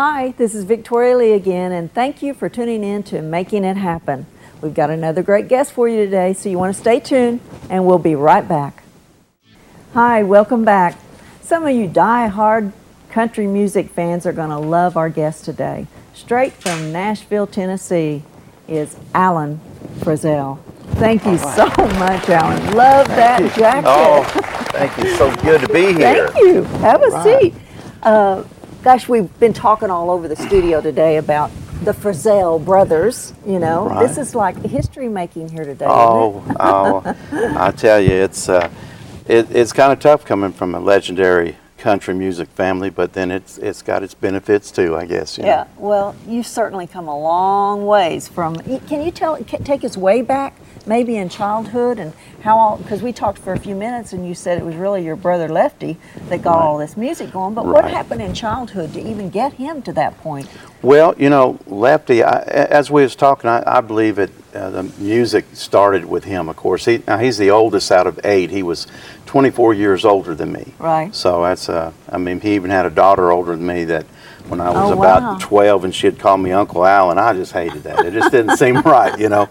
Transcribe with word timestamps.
Hi, 0.00 0.30
this 0.38 0.54
is 0.54 0.62
Victoria 0.62 1.16
Lee 1.16 1.32
again, 1.32 1.72
and 1.72 1.92
thank 1.92 2.22
you 2.22 2.32
for 2.32 2.48
tuning 2.48 2.84
in 2.84 3.02
to 3.02 3.20
Making 3.20 3.64
It 3.64 3.76
Happen. 3.76 4.26
We've 4.62 4.72
got 4.72 4.90
another 4.90 5.24
great 5.24 5.48
guest 5.48 5.72
for 5.72 5.88
you 5.88 5.96
today, 6.04 6.34
so 6.34 6.48
you 6.48 6.56
want 6.56 6.72
to 6.72 6.80
stay 6.80 7.00
tuned, 7.00 7.40
and 7.68 7.84
we'll 7.84 7.98
be 7.98 8.14
right 8.14 8.46
back. 8.46 8.84
Hi, 9.94 10.22
welcome 10.22 10.64
back. 10.64 10.96
Some 11.42 11.66
of 11.66 11.74
you 11.74 11.88
die-hard 11.88 12.72
country 13.10 13.48
music 13.48 13.90
fans 13.90 14.24
are 14.24 14.32
going 14.32 14.50
to 14.50 14.58
love 14.58 14.96
our 14.96 15.08
guest 15.08 15.44
today. 15.44 15.88
Straight 16.14 16.52
from 16.52 16.92
Nashville, 16.92 17.48
Tennessee, 17.48 18.22
is 18.68 18.96
Allen 19.16 19.58
Frizzell. 19.96 20.60
Thank 20.92 21.26
you 21.26 21.38
so 21.38 21.66
much, 21.98 22.28
Alan. 22.28 22.72
Love 22.72 23.08
that 23.08 23.40
jacket. 23.56 23.88
Oh, 23.88 24.22
thank 24.70 24.96
you. 24.96 25.16
So 25.16 25.34
good 25.42 25.60
to 25.62 25.68
be 25.72 25.86
here. 25.98 26.28
Thank 26.28 26.36
you. 26.36 26.62
Have 26.78 27.02
a 27.02 27.08
Right. 27.08 27.40
seat. 27.42 27.54
Uh, 28.04 28.44
gosh, 28.82 29.08
we've 29.08 29.38
been 29.40 29.52
talking 29.52 29.90
all 29.90 30.10
over 30.10 30.28
the 30.28 30.36
studio 30.36 30.80
today 30.80 31.16
about 31.16 31.50
the 31.84 31.92
Frizzell 31.92 32.64
brothers. 32.64 33.32
You 33.46 33.58
know, 33.58 33.88
Right. 33.88 34.06
this 34.06 34.18
is 34.18 34.34
like 34.34 34.56
history 34.64 35.08
making 35.08 35.48
here 35.50 35.64
today. 35.64 35.86
Oh, 35.88 36.42
oh, 36.60 37.02
I 37.56 37.70
tell 37.72 38.00
you, 38.00 38.10
it's 38.12 38.48
uh, 38.48 38.68
it, 39.26 39.50
it's 39.54 39.72
kind 39.72 39.92
of 39.92 40.00
tough 40.00 40.24
coming 40.24 40.52
from 40.52 40.74
a 40.74 40.80
legendary 40.80 41.56
country 41.76 42.12
music 42.14 42.48
family, 42.48 42.90
but 42.90 43.12
then 43.12 43.30
it's 43.30 43.56
it's 43.58 43.82
got 43.82 44.02
its 44.02 44.14
benefits 44.14 44.70
too, 44.72 44.96
I 44.96 45.06
guess. 45.06 45.38
you 45.38 45.44
know. 45.44 45.50
Yeah, 45.50 45.66
well, 45.76 46.16
you've 46.26 46.46
certainly 46.46 46.86
come 46.86 47.06
a 47.08 47.18
long 47.18 47.86
ways 47.86 48.26
from. 48.26 48.56
Can 48.56 49.02
you 49.02 49.10
tell, 49.12 49.36
ca- 49.44 49.58
take 49.58 49.84
us 49.84 49.96
way 49.96 50.22
back, 50.22 50.56
maybe 50.88 51.16
in 51.16 51.28
childhood, 51.28 51.98
and 51.98 52.12
how 52.40 52.56
all? 52.58 52.76
Because 52.78 53.02
we 53.02 53.12
talked 53.12 53.38
for 53.38 53.52
a 53.52 53.58
few 53.58 53.74
minutes, 53.76 54.12
and 54.12 54.26
you 54.26 54.34
said 54.34 54.58
it 54.58 54.64
was 54.64 54.74
really 54.74 55.04
your 55.04 55.16
brother 55.16 55.48
Lefty 55.48 55.96
that 56.28 56.42
got 56.42 56.56
Right. 56.56 56.64
all 56.64 56.78
this 56.78 56.96
music 56.96 57.30
going. 57.32 57.54
But 57.54 57.66
what 57.66 57.84
happened 57.90 58.22
in 58.22 58.32
childhood 58.34 58.92
to 58.94 59.00
even 59.00 59.28
get 59.30 59.52
him 59.54 59.82
to 59.82 59.92
that 59.92 60.18
point? 60.18 60.48
Well, 60.82 61.14
you 61.18 61.28
know, 61.28 61.58
Lefty, 61.66 62.22
I, 62.22 62.40
as 62.42 62.90
we 62.90 63.02
was 63.02 63.14
talking, 63.14 63.50
I, 63.50 63.62
I 63.66 63.80
believe 63.80 64.18
it. 64.18 64.30
Uh, 64.54 64.70
the 64.70 64.82
music 64.98 65.44
started 65.52 66.04
with 66.06 66.24
him. 66.24 66.48
Of 66.48 66.56
course, 66.56 66.86
he 66.86 67.02
now 67.06 67.18
he's 67.18 67.36
the 67.36 67.50
oldest 67.50 67.92
out 67.92 68.06
of 68.06 68.18
eight. 68.24 68.50
He 68.50 68.62
was 68.62 68.86
24 69.26 69.74
years 69.74 70.04
older 70.06 70.34
than 70.34 70.52
me. 70.52 70.72
Right. 70.78 71.14
So 71.14 71.42
that's 71.42 71.68
uh, 71.68 71.92
I 72.08 72.16
mean, 72.18 72.40
he 72.40 72.54
even 72.54 72.70
had 72.70 72.86
a 72.86 72.90
daughter 72.90 73.30
older 73.30 73.54
than 73.54 73.66
me 73.66 73.84
that. 73.84 74.06
When 74.48 74.62
I 74.62 74.70
was 74.70 74.88
Oh, 74.90 74.94
about 74.98 75.20
wow. 75.22 75.36
12 75.38 75.84
and 75.84 75.94
she'd 75.94 76.18
call 76.18 76.38
me 76.38 76.52
Uncle 76.52 76.82
Al, 76.86 77.10
and 77.10 77.20
I 77.20 77.34
just 77.34 77.52
hated 77.52 77.82
that. 77.82 78.02
It 78.06 78.14
just 78.14 78.30
didn't 78.32 78.56
seem 78.56 78.76
right, 78.80 79.18
you 79.20 79.28
know. 79.28 79.46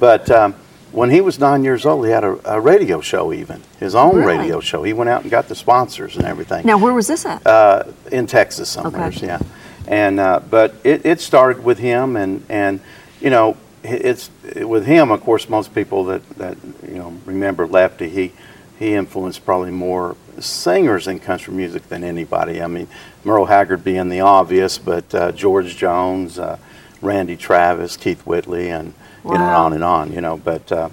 But 0.00 0.30
um, 0.30 0.54
when 0.92 1.10
he 1.10 1.20
was 1.20 1.38
nine 1.38 1.64
years 1.64 1.84
old, 1.86 2.04
he 2.06 2.10
had 2.12 2.24
a, 2.24 2.54
a 2.56 2.60
radio 2.60 3.00
show, 3.00 3.32
even 3.32 3.62
his 3.78 3.94
own 3.94 4.16
Really? 4.16 4.38
radio 4.38 4.60
show. 4.60 4.82
He 4.82 4.92
went 4.92 5.10
out 5.10 5.22
and 5.22 5.30
got 5.30 5.48
the 5.48 5.54
sponsors 5.54 6.16
and 6.16 6.24
everything 6.24 6.64
Now, 6.66 6.78
where 6.78 6.92
was 6.94 7.06
this 7.06 7.24
at? 7.26 7.46
uh, 7.46 7.84
in 8.10 8.26
Texas 8.26 8.68
somewhere. 8.68 9.08
Okay. 9.08 9.26
Yeah, 9.26 9.38
and 9.86 10.18
uh, 10.20 10.40
but 10.50 10.74
it, 10.84 11.04
it 11.04 11.20
started 11.20 11.62
with 11.64 11.78
him, 11.78 12.16
and 12.16 12.44
and 12.48 12.80
you 13.20 13.30
know 13.30 13.56
it- 13.82 14.04
it's 14.04 14.30
with 14.56 14.86
him. 14.86 15.10
Of 15.10 15.20
course, 15.22 15.48
most 15.48 15.74
people 15.74 16.04
that 16.04 16.28
that 16.38 16.56
you 16.86 16.94
know 16.96 17.12
remember 17.26 17.66
Lefty. 17.66 18.08
He 18.08 18.32
he 18.78 18.94
influenced 18.94 19.44
probably 19.44 19.70
more 19.72 20.16
singers 20.38 21.08
in 21.08 21.18
country 21.18 21.52
music 21.52 21.88
than 21.88 22.04
anybody. 22.04 22.62
I 22.62 22.66
mean, 22.68 22.86
Merle 23.24 23.46
Haggard 23.46 23.82
being 23.82 24.08
the 24.08 24.20
obvious, 24.20 24.78
but 24.78 25.12
uh, 25.14 25.32
George 25.32 25.76
Jones, 25.76 26.38
uh, 26.38 26.56
Randy 27.02 27.36
Travis, 27.36 27.96
Keith 27.96 28.24
Whitley, 28.24 28.70
and 28.70 28.94
you 29.32 29.38
know, 29.38 29.44
and 29.44 29.54
on 29.54 29.72
and 29.72 29.84
on. 29.84 30.12
You 30.12 30.20
know, 30.20 30.36
but. 30.36 30.70
Uh, 30.70 30.88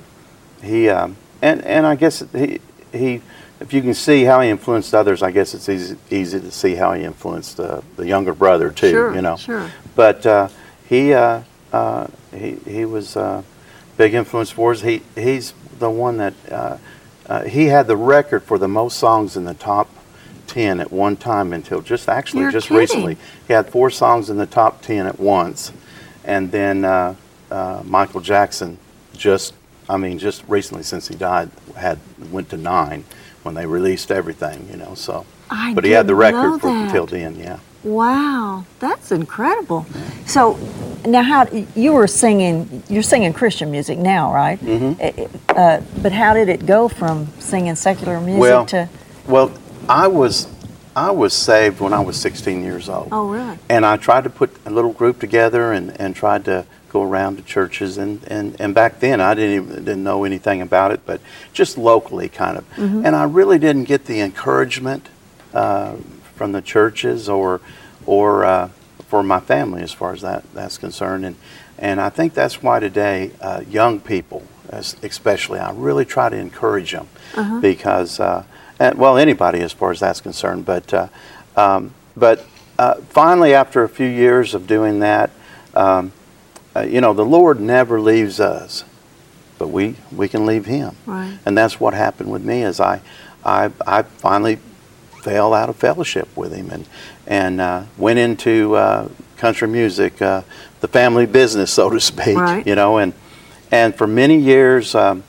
he 0.66 0.90
um, 0.90 1.16
and 1.42 1.64
and 1.64 1.86
I 1.86 1.96
guess 1.96 2.24
he 2.34 2.60
he 2.92 3.22
if 3.60 3.72
you 3.72 3.82
can 3.82 3.94
see 3.94 4.24
how 4.24 4.42
he 4.42 4.50
influenced 4.50 4.94
others, 4.94 5.24
I 5.24 5.32
guess 5.32 5.54
it's 5.54 5.70
easy 5.70 5.98
easy 6.10 6.40
to 6.40 6.52
see 6.52 6.76
how 6.76 6.94
he 6.94 7.04
influenced 7.04 7.60
uh, 7.60 7.82
the 7.96 8.08
younger 8.08 8.34
brother 8.34 8.72
too. 8.72 8.90
Sure, 8.90 9.16
you 9.16 9.22
know, 9.22 9.38
sure. 9.38 9.72
But 9.96 10.26
uh, 10.26 10.50
he 10.90 11.14
uh, 11.14 11.42
uh, 11.72 12.08
he 12.34 12.56
he 12.66 12.86
was 12.86 13.16
a 13.16 13.44
big 13.98 14.14
influence 14.14 14.52
for 14.52 14.72
us. 14.72 14.82
He 14.82 15.04
he's 15.16 15.54
the 15.80 15.90
one 15.90 16.18
that 16.18 16.34
uh, 16.52 16.78
uh, 17.28 17.44
he 17.44 17.66
had 17.68 17.88
the 17.88 17.98
record 17.98 18.44
for 18.44 18.58
the 18.58 18.68
most 18.68 18.98
songs 18.98 19.38
in 19.38 19.46
the 19.46 19.54
top. 19.54 19.90
10 20.48 20.80
at 20.80 20.92
one 20.92 21.18
time 21.18 21.52
until 21.54 21.82
just 21.82 22.08
actually 22.08 22.44
You're 22.44 22.52
just 22.52 22.68
kidding. 22.68 22.80
recently 22.80 23.18
he 23.48 23.52
had 23.52 23.68
four 23.68 23.90
songs 23.90 24.30
in 24.30 24.38
the 24.38 24.46
top 24.46 24.84
10 24.84 25.08
at 25.08 25.20
once 25.20 25.72
and 26.24 26.52
then 26.52 26.86
uh, 26.86 27.16
uh, 27.52 27.82
Michael 27.86 28.22
Jackson 28.22 28.78
just 29.14 29.54
I 29.90 29.98
mean 29.98 30.18
just 30.20 30.44
recently 30.48 30.84
since 30.84 31.08
he 31.08 31.16
died 31.16 31.50
had 31.76 32.00
went 32.32 32.50
to 32.50 32.58
nine 32.58 33.04
when 33.44 33.56
they 33.56 33.66
released 33.66 34.12
everything 34.12 34.68
you 34.70 34.78
know 34.78 34.94
so 34.96 35.26
I 35.50 35.74
but 35.74 35.84
he 35.86 35.92
had 35.92 36.08
the 36.08 36.16
record 36.16 36.60
for 36.60 36.70
until 36.70 37.06
then 37.06 37.36
yeah 37.38 37.60
Wow, 37.86 38.66
that's 38.80 39.12
incredible. 39.12 39.86
So, 40.26 40.58
now 41.06 41.22
how 41.22 41.46
you 41.76 41.94
were 41.94 42.08
singing? 42.08 42.82
You're 42.90 43.04
singing 43.04 43.32
Christian 43.32 43.70
music 43.70 44.00
now, 44.00 44.34
right? 44.34 44.60
Mm-hmm. 44.60 45.38
Uh, 45.56 45.82
but 46.02 46.12
how 46.12 46.34
did 46.34 46.50
it 46.50 46.66
go 46.66 46.88
from 46.88 47.28
singing 47.38 47.76
secular 47.76 48.20
music 48.20 48.42
well 48.42 48.66
to? 48.66 48.90
well 49.28 49.52
I 49.88 50.08
was 50.08 50.48
I 50.96 51.12
was 51.12 51.36
saved 51.36 51.80
when 51.80 51.94
I 51.94 52.00
was 52.00 52.20
16 52.20 52.64
years 52.64 52.90
old 52.90 53.10
Oh, 53.12 53.30
really? 53.30 53.60
and 53.70 53.86
I 53.86 53.98
tried 53.98 54.24
to 54.24 54.32
put 54.32 54.50
a 54.66 54.72
little 54.72 54.92
group 54.92 55.20
together 55.20 55.72
and, 55.72 55.96
and 56.02 56.16
tried 56.16 56.44
to 56.46 56.66
go 56.96 57.04
around 57.04 57.36
to 57.36 57.44
churches 57.44 57.98
and, 57.98 58.24
and, 58.28 58.56
and 58.58 58.74
back 58.74 59.02
then 59.02 59.20
I 59.20 59.34
didn't 59.34 59.56
even 59.66 59.76
didn't 59.84 60.04
know 60.06 60.24
anything 60.24 60.62
about 60.62 60.94
it 60.94 61.02
but 61.06 61.20
just 61.52 61.78
locally 61.78 62.30
kind 62.30 62.58
of. 62.58 62.66
And 63.06 63.14
I 63.18 63.26
really 63.26 63.60
didn't 63.60 63.84
get 63.84 64.06
the 64.06 64.22
encouragement 64.22 65.10
uh, 65.54 65.98
from 66.36 66.54
the 66.54 66.62
churches 66.62 67.28
or 67.28 67.60
or 68.06 68.46
uh, 68.46 68.70
for 69.10 69.24
my 69.24 69.42
family 69.42 69.82
as 69.82 69.92
far 69.92 70.14
as 70.14 70.22
that 70.22 70.44
that's 70.54 70.78
concerned. 70.78 71.26
And 71.26 71.36
and 71.78 72.00
I 72.00 72.10
think 72.10 72.34
that's 72.34 72.64
why 72.64 72.80
today 72.80 73.32
uh, 73.42 73.64
young 73.70 74.00
people 74.00 74.44
especially 74.70 75.60
I 75.60 75.72
really 75.72 76.06
try 76.06 76.30
to 76.30 76.38
encourage 76.38 76.92
them 76.92 77.08
because 77.62 78.22
uh, 78.22 78.44
and, 78.80 78.98
well 78.98 79.18
anybody 79.18 79.60
as 79.60 79.74
far 79.74 79.92
as 79.92 80.00
that's 80.00 80.22
concerned 80.22 80.66
but 80.66 80.94
uh, 80.94 81.08
um, 81.58 81.94
but 82.16 82.46
uh, 82.80 82.96
finally 83.10 83.54
after 83.54 83.84
a 83.84 83.90
few 83.90 84.08
years 84.08 84.54
of 84.54 84.66
doing 84.66 85.00
that 85.00 85.30
um, 85.76 86.14
uh, 86.76 86.82
you 86.82 87.02
know 87.02 87.14
the 87.14 87.26
Lord 87.26 87.60
never 87.60 88.00
leaves 88.02 88.40
us 88.40 88.84
but 89.58 89.68
we 89.70 89.96
we 90.12 90.28
can 90.28 90.46
leave 90.46 90.66
him 90.66 90.96
Right. 91.06 91.38
and 91.46 91.58
that's 91.58 91.80
what 91.80 91.94
happened 91.94 92.32
with 92.32 92.44
me 92.44 92.64
as 92.64 92.80
I 92.80 93.02
I, 93.44 93.72
I 93.86 94.02
finally 94.04 94.60
fell 95.22 95.54
out 95.54 95.70
of 95.70 95.76
fellowship 95.76 96.28
with 96.36 96.54
him 96.54 96.70
and 96.72 96.86
and 97.28 97.62
uh, 97.62 97.84
went 97.98 98.20
into 98.20 98.76
uh, 98.76 99.08
country 99.38 99.68
music 99.68 100.22
uh, 100.22 100.42
the 100.82 100.88
family 100.88 101.26
business 101.26 101.72
so 101.72 101.90
to 101.90 102.00
speak 102.00 102.38
Right. 102.38 102.66
you 102.68 102.76
know 102.76 102.98
and 102.98 103.14
and 103.72 103.96
for 103.96 104.08
many 104.08 104.38
years 104.38 104.94
um, 104.96 105.24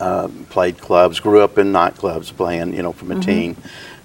uh, 0.00 0.28
played 0.48 0.78
clubs 0.78 1.20
grew 1.20 1.40
up 1.40 1.58
in 1.58 1.72
nightclubs 1.72 2.34
playing 2.34 2.74
you 2.74 2.82
know 2.82 2.92
from 2.92 3.10
a 3.12 3.20
teen 3.20 3.56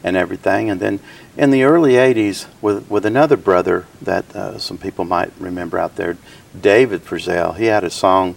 and 0.04 0.18
everything 0.18 0.70
and 0.70 0.80
then 0.80 1.00
in 1.38 1.52
the 1.52 1.64
early 1.64 1.94
80s 1.94 2.48
with 2.62 2.90
with 2.90 3.06
another 3.06 3.38
brother 3.38 3.86
that 4.02 4.36
uh, 4.36 4.58
some 4.58 4.78
people 4.78 5.06
might 5.06 5.32
remember 5.40 5.78
out 5.78 5.96
there 5.96 6.18
David 6.60 7.04
Frizzell 7.06 7.56
he 7.56 7.66
had 7.66 7.84
a 7.84 7.90
song 7.90 8.36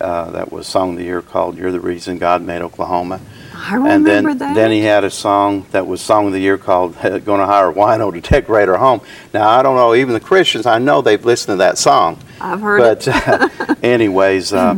uh, 0.00 0.30
that 0.32 0.52
was 0.52 0.66
song 0.66 0.92
of 0.92 0.98
the 0.98 1.04
year 1.04 1.22
called 1.22 1.56
"You're 1.56 1.72
the 1.72 1.80
Reason 1.80 2.18
God 2.18 2.42
Made 2.42 2.60
Oklahoma." 2.62 3.20
I 3.54 3.76
and 3.76 4.06
then, 4.06 4.24
remember 4.24 4.34
that. 4.44 4.54
then 4.54 4.70
he 4.70 4.80
had 4.80 5.04
a 5.04 5.10
song 5.10 5.66
that 5.70 5.86
was 5.86 6.02
song 6.02 6.26
of 6.26 6.32
the 6.32 6.38
year 6.38 6.58
called 6.58 6.94
"Going 7.02 7.40
to 7.40 7.46
Hire 7.46 7.70
a 7.70 7.74
Wino 7.74 8.12
to 8.12 8.20
Decorate 8.20 8.68
Our 8.68 8.76
Home." 8.76 9.00
Now 9.32 9.48
I 9.48 9.62
don't 9.62 9.76
know, 9.76 9.94
even 9.94 10.12
the 10.12 10.20
Christians, 10.20 10.66
I 10.66 10.78
know 10.78 11.00
they've 11.00 11.24
listened 11.24 11.54
to 11.54 11.56
that 11.58 11.78
song. 11.78 12.18
I've 12.40 12.60
heard 12.60 12.78
but, 12.78 13.08
uh, 13.08 13.48
anyways, 13.82 14.52
uh, 14.52 14.76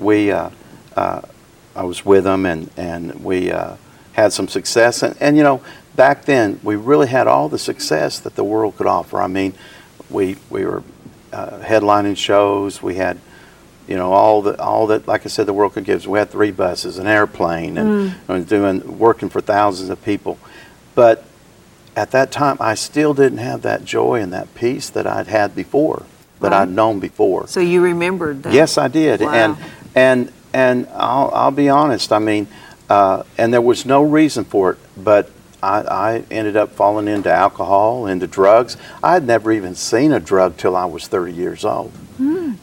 we 0.00 0.32
uh, 0.32 0.50
uh, 0.96 1.22
I 1.76 1.84
was 1.84 2.04
with 2.04 2.24
them 2.24 2.46
and 2.46 2.70
and 2.76 3.22
we 3.24 3.52
uh, 3.52 3.76
had 4.20 4.32
some 4.32 4.48
success 4.48 5.02
and, 5.02 5.16
and 5.20 5.36
you 5.36 5.42
know 5.42 5.60
back 5.96 6.24
then 6.24 6.60
we 6.62 6.76
really 6.76 7.08
had 7.08 7.26
all 7.26 7.48
the 7.48 7.58
success 7.58 8.20
that 8.20 8.34
the 8.34 8.44
world 8.44 8.76
could 8.76 8.86
offer. 8.86 9.20
I 9.20 9.26
mean, 9.26 9.52
we 10.08 10.36
we 10.48 10.64
were 10.64 10.82
uh, 11.32 11.58
headlining 11.60 12.16
shows. 12.16 12.80
We 12.82 12.94
had 12.94 13.18
you 13.88 13.96
know 13.96 14.12
all 14.12 14.40
the 14.42 14.60
all 14.62 14.86
that 14.88 15.06
like 15.08 15.26
I 15.26 15.28
said 15.28 15.46
the 15.46 15.52
world 15.52 15.74
could 15.74 15.84
give. 15.84 16.00
us. 16.00 16.06
We 16.06 16.18
had 16.18 16.30
three 16.30 16.52
buses, 16.52 16.98
an 16.98 17.06
airplane, 17.06 17.76
and, 17.76 18.14
and 18.28 18.46
doing 18.48 18.98
working 18.98 19.28
for 19.28 19.40
thousands 19.40 19.90
of 19.90 20.02
people. 20.04 20.38
But 20.94 21.24
at 21.96 22.12
that 22.12 22.30
time, 22.30 22.56
I 22.60 22.76
still 22.76 23.12
didn't 23.14 23.38
have 23.38 23.62
that 23.62 23.84
joy 23.84 24.20
and 24.22 24.32
that 24.32 24.54
peace 24.54 24.90
that 24.90 25.06
I'd 25.06 25.26
had 25.26 25.54
before, 25.54 26.04
that 26.40 26.52
Right. 26.52 26.62
I'd 26.62 26.70
known 26.70 27.00
before. 27.00 27.46
So 27.48 27.60
you 27.60 27.82
remembered 27.82 28.44
that? 28.44 28.52
Yes, 28.54 28.78
I 28.78 28.88
did, 28.88 29.20
Wow. 29.20 29.32
and 29.32 29.56
and 29.94 30.32
and 30.54 30.86
I'll 30.94 31.30
I'll 31.34 31.50
be 31.64 31.68
honest. 31.68 32.12
I 32.12 32.18
mean, 32.20 32.46
uh, 32.90 33.22
and 33.38 33.54
there 33.54 33.62
was 33.62 33.86
no 33.86 34.02
reason 34.02 34.44
for 34.44 34.72
it, 34.72 34.78
but 34.96 35.30
I, 35.62 35.78
I 35.82 36.24
ended 36.30 36.56
up 36.56 36.72
falling 36.72 37.06
into 37.08 37.30
alcohol, 37.32 38.06
into 38.06 38.26
drugs. 38.26 38.76
I 39.02 39.12
had 39.14 39.26
never 39.26 39.52
even 39.52 39.74
seen 39.74 40.12
a 40.12 40.20
drug 40.20 40.56
till 40.58 40.74
I 40.76 40.84
was 40.86 41.06
30 41.06 41.32
years 41.32 41.64
old, 41.64 41.92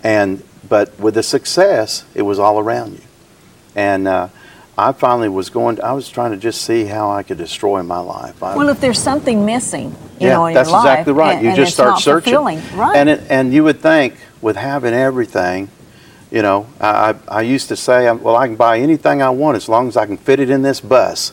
and 0.04 0.44
but 0.70 1.00
with 1.00 1.14
the 1.16 1.24
success, 1.24 2.04
it 2.14 2.24
was 2.24 2.40
all 2.40 2.60
around 2.60 2.94
you, 2.94 3.02
and 3.76 4.08
uh, 4.08 4.28
I 4.78 4.92
finally 4.92 5.30
was 5.30 5.50
going. 5.50 5.82
I 5.82 5.94
was 5.94 6.10
trying 6.10 6.32
to 6.32 6.38
just 6.38 6.62
see 6.62 6.84
how 6.86 7.10
I 7.10 7.24
could 7.24 7.38
destroy 7.38 7.82
my 7.84 8.00
life. 8.00 8.44
I, 8.44 8.56
Well, 8.56 8.70
if 8.70 8.82
there's 8.82 9.00
something 9.02 9.46
missing, 9.46 9.92
you 10.20 10.28
yeah, 10.28 10.34
know, 10.34 10.46
in 10.48 10.54
that's 10.54 10.70
your 10.70 10.78
life, 10.80 10.86
exactly 11.00 11.14
right. 11.14 11.34
and- 11.36 11.42
you 11.44 11.48
and 11.50 11.56
just 11.56 11.74
start 11.74 12.00
searching, 12.00 12.34
fulfilling. 12.34 12.60
right? 12.78 12.96
and 12.98 13.10
it, 13.10 13.22
and 13.30 13.54
you 13.54 13.64
would 13.64 13.80
think 13.80 14.16
with 14.42 14.56
having 14.58 14.94
everything, 14.94 15.70
you 16.32 16.42
know, 16.42 16.68
I, 16.82 17.16
I 17.28 17.42
used 17.42 17.70
to 17.70 17.76
say, 17.76 18.12
well, 18.12 18.36
I 18.36 18.48
can 18.48 18.56
buy 18.58 18.80
anything 18.80 19.22
I 19.22 19.30
want 19.30 19.56
as 19.56 19.70
long 19.70 19.88
as 19.88 19.96
I 19.96 20.06
can 20.06 20.18
fit 20.18 20.40
it 20.40 20.50
in 20.50 20.62
this 20.62 20.82
bus, 20.82 21.32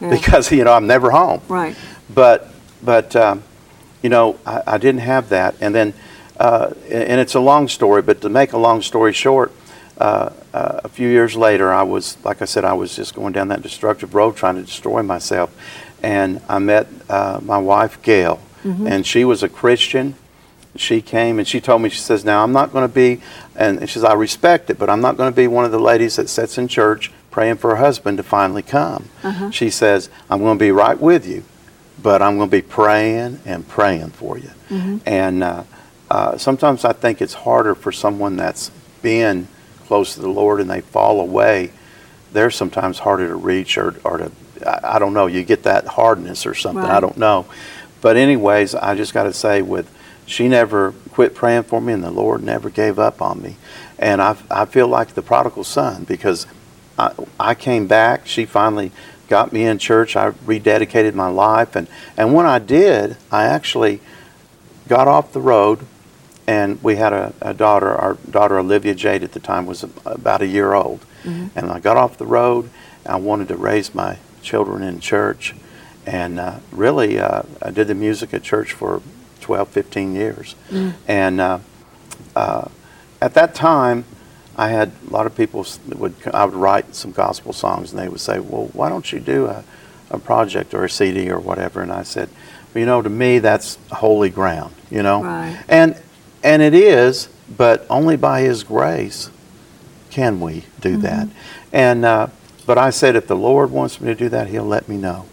because 0.00 0.52
you 0.58 0.64
know 0.64 0.72
I'm 0.72 0.86
never 0.86 1.10
home. 1.10 1.40
right. 1.48 1.76
But 2.12 2.48
but 2.82 3.16
um, 3.16 3.42
you 4.02 4.10
know 4.10 4.38
I, 4.44 4.62
I 4.66 4.78
didn't 4.78 5.00
have 5.00 5.30
that, 5.30 5.54
and 5.60 5.74
then 5.74 5.94
uh, 6.38 6.72
and 6.90 7.20
it's 7.20 7.34
a 7.34 7.40
long 7.40 7.68
story. 7.68 8.02
But 8.02 8.20
to 8.20 8.28
make 8.28 8.52
a 8.52 8.58
long 8.58 8.82
story 8.82 9.12
short, 9.14 9.52
uh, 9.96 10.30
uh, 10.52 10.80
a 10.84 10.88
few 10.88 11.08
years 11.08 11.36
later, 11.36 11.72
I 11.72 11.82
was 11.82 12.18
like 12.24 12.42
I 12.42 12.44
said, 12.44 12.64
I 12.64 12.74
was 12.74 12.94
just 12.94 13.14
going 13.14 13.32
down 13.32 13.48
that 13.48 13.62
destructive 13.62 14.14
road 14.14 14.36
trying 14.36 14.56
to 14.56 14.62
destroy 14.62 15.02
myself, 15.02 15.50
and 16.02 16.42
I 16.48 16.58
met 16.58 16.86
uh, 17.08 17.40
my 17.42 17.58
wife 17.58 18.02
Gail, 18.02 18.40
and 18.62 19.06
she 19.06 19.24
was 19.24 19.42
a 19.42 19.48
Christian. 19.48 20.16
She 20.76 21.00
came 21.02 21.38
and 21.38 21.46
she 21.46 21.60
told 21.60 21.82
me, 21.82 21.88
she 21.88 22.00
says, 22.00 22.24
Now 22.24 22.42
I'm 22.42 22.52
not 22.52 22.72
going 22.72 22.86
to 22.88 22.92
be, 22.92 23.20
and 23.54 23.80
she 23.88 23.94
says, 23.94 24.04
I 24.04 24.14
respect 24.14 24.70
it, 24.70 24.78
but 24.78 24.90
I'm 24.90 25.00
not 25.00 25.16
going 25.16 25.30
to 25.32 25.36
be 25.36 25.46
one 25.46 25.64
of 25.64 25.70
the 25.70 25.78
ladies 25.78 26.16
that 26.16 26.28
sits 26.28 26.58
in 26.58 26.66
church 26.68 27.12
praying 27.30 27.56
for 27.56 27.70
her 27.70 27.76
husband 27.76 28.16
to 28.18 28.22
finally 28.22 28.62
come. 28.62 29.08
She 29.52 29.70
says, 29.70 30.08
I'm 30.28 30.40
going 30.40 30.58
to 30.58 30.64
be 30.64 30.70
right 30.72 30.98
with 30.98 31.26
you, 31.26 31.44
but 32.02 32.22
I'm 32.22 32.36
going 32.36 32.48
to 32.50 32.56
be 32.56 32.62
praying 32.62 33.40
and 33.44 33.66
praying 33.68 34.10
for 34.10 34.36
you. 34.38 34.50
And 35.06 35.42
uh, 35.44 35.62
uh, 36.10 36.38
sometimes 36.38 36.84
I 36.84 36.92
think 36.92 37.22
it's 37.22 37.34
harder 37.34 37.74
for 37.74 37.92
someone 37.92 38.36
that's 38.36 38.70
been 39.02 39.46
close 39.86 40.14
to 40.14 40.20
the 40.20 40.28
Lord 40.28 40.60
and 40.60 40.68
they 40.70 40.80
fall 40.80 41.20
away. 41.20 41.70
They're 42.32 42.50
sometimes 42.50 42.98
harder 42.98 43.28
to 43.28 43.36
reach 43.36 43.78
or, 43.78 43.94
or 44.02 44.18
to, 44.18 44.32
I, 44.66 44.96
I 44.96 44.98
don't 44.98 45.14
know, 45.14 45.26
you 45.26 45.44
get 45.44 45.62
that 45.64 45.86
hardness 45.86 46.46
or 46.46 46.54
something. 46.54 46.82
I 46.90 46.98
don't 47.00 47.16
know. 47.16 47.46
But, 48.00 48.16
anyways, 48.16 48.74
I 48.74 48.94
just 48.96 49.14
got 49.14 49.24
to 49.24 49.32
say, 49.32 49.62
with 49.62 49.88
she 50.26 50.48
never 50.48 50.92
quit 51.10 51.34
praying 51.34 51.64
for 51.64 51.80
me, 51.80 51.92
and 51.92 52.02
the 52.02 52.10
Lord 52.10 52.42
never 52.42 52.70
gave 52.70 52.98
up 52.98 53.20
on 53.20 53.42
me. 53.42 53.56
And 53.98 54.20
I, 54.20 54.36
I 54.50 54.64
feel 54.64 54.88
like 54.88 55.14
the 55.14 55.22
prodigal 55.22 55.64
son 55.64 56.04
because 56.04 56.46
I, 56.98 57.12
I 57.38 57.54
came 57.54 57.86
back. 57.86 58.26
She 58.26 58.44
finally 58.44 58.90
got 59.28 59.52
me 59.52 59.64
in 59.64 59.78
church. 59.78 60.16
I 60.16 60.30
rededicated 60.30 61.14
my 61.14 61.28
life, 61.28 61.76
and 61.76 61.88
and 62.16 62.34
when 62.34 62.46
I 62.46 62.58
did, 62.58 63.16
I 63.30 63.44
actually 63.44 64.00
got 64.88 65.08
off 65.08 65.32
the 65.32 65.40
road, 65.40 65.80
and 66.46 66.82
we 66.82 66.96
had 66.96 67.12
a, 67.12 67.32
a 67.40 67.54
daughter. 67.54 67.94
Our 67.94 68.14
daughter 68.30 68.58
Olivia 68.58 68.94
Jade 68.94 69.22
at 69.22 69.32
the 69.32 69.40
time 69.40 69.66
was 69.66 69.84
about 70.04 70.42
a 70.42 70.46
year 70.46 70.74
old, 70.74 71.04
and 71.54 71.70
I 71.70 71.80
got 71.80 71.96
off 71.96 72.18
the 72.18 72.26
road. 72.26 72.70
I 73.06 73.16
wanted 73.16 73.48
to 73.48 73.56
raise 73.56 73.94
my 73.94 74.18
children 74.42 74.82
in 74.82 75.00
church, 75.00 75.54
and 76.06 76.38
uh, 76.38 76.58
really, 76.72 77.18
uh, 77.18 77.42
I 77.62 77.70
did 77.70 77.88
the 77.88 77.94
music 77.94 78.34
at 78.34 78.42
church 78.42 78.72
for 78.72 79.00
12, 79.44 79.68
15 79.68 80.14
years, 80.14 80.54
and. 81.06 81.40
Uh, 81.40 81.58
uh, 82.36 82.68
at 83.20 83.34
that 83.34 83.54
time, 83.54 84.04
I 84.56 84.68
had 84.68 84.90
a 85.08 85.10
lot 85.12 85.26
of 85.26 85.36
people 85.36 85.64
that 85.88 85.98
would 85.98 86.14
I 86.32 86.44
would 86.44 86.54
write 86.54 86.94
some 86.94 87.12
gospel 87.12 87.52
songs, 87.52 87.92
and 87.92 87.98
they 88.00 88.08
would 88.08 88.20
say, 88.20 88.38
"Well, 88.38 88.70
why 88.72 88.88
don't 88.88 89.10
you 89.12 89.20
do 89.20 89.46
a, 89.46 89.64
a 90.10 90.18
project 90.18 90.74
or 90.74 90.84
a 90.84 90.90
CD 90.90 91.30
or 91.30 91.38
whatever?" 91.38 91.80
And 91.80 91.92
I 91.92 92.02
said, 92.04 92.28
well, 92.72 92.80
"You 92.80 92.86
know, 92.86 93.02
to 93.02 93.08
me, 93.10 93.38
that's 93.38 93.78
holy 93.92 94.30
ground. 94.30 94.74
You 94.90 95.02
know, 95.02 95.22
Right. 95.22 95.56
and 95.68 95.96
and 96.42 96.60
it 96.62 96.74
is, 96.74 97.28
but 97.56 97.86
only 97.88 98.16
by 98.16 98.40
His 98.42 98.62
grace 98.64 99.30
can 100.10 100.40
we 100.40 100.64
do 100.80 100.96
that. 100.98 101.28
And 101.72 102.04
uh, 102.04 102.28
but 102.66 102.78
I 102.78 102.90
said, 102.90 103.16
if 103.16 103.26
the 103.26 103.36
Lord 103.36 103.70
wants 103.70 104.00
me 104.00 104.06
to 104.08 104.14
do 104.14 104.28
that, 104.28 104.48
He'll 104.48 104.64
let 104.76 104.88
me 104.88 104.96
know. 104.96 105.26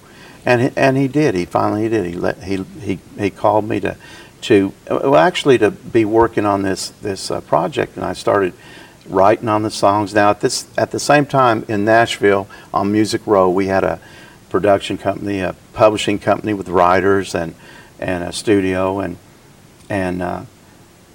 And 0.46 0.62
he, 0.62 0.72
and 0.76 0.98
He 0.98 1.08
did. 1.08 1.36
He 1.36 1.46
finally 1.46 1.88
did. 1.90 2.06
He 2.06 2.14
let 2.14 2.44
he 2.44 2.64
he 2.80 3.00
he 3.18 3.30
called 3.30 3.68
me 3.68 3.80
to 3.82 3.96
to 4.42 4.74
well 4.90 5.16
actually 5.18 5.58
to 5.60 5.72
be 5.72 6.06
working 6.06 6.46
on 6.46 6.64
this 6.64 6.90
this 7.02 7.30
uh, 7.30 7.42
project, 7.42 7.96
and 7.96 8.06
I 8.06 8.14
started 8.14 8.54
writing 9.08 9.50
on 9.50 9.64
the 9.64 9.72
songs. 9.72 10.14
Now 10.14 10.32
at 10.32 10.42
this 10.42 10.68
at 10.78 10.92
the 10.92 11.00
same 11.00 11.26
time 11.26 11.66
in 11.68 11.86
Nashville 11.86 12.48
on 12.74 12.92
Music 12.92 13.22
Row, 13.26 13.50
we 13.50 13.68
had 13.68 13.84
a 13.84 14.00
production 14.50 14.98
company, 14.98 15.40
a 15.40 15.56
publishing 15.74 16.20
company 16.20 16.54
with 16.54 16.70
writers 16.70 17.36
and 17.36 17.56
and 18.00 18.24
a 18.24 18.34
studio 18.34 19.00
and 19.00 19.18
and 19.90 20.22
uh, 20.22 20.44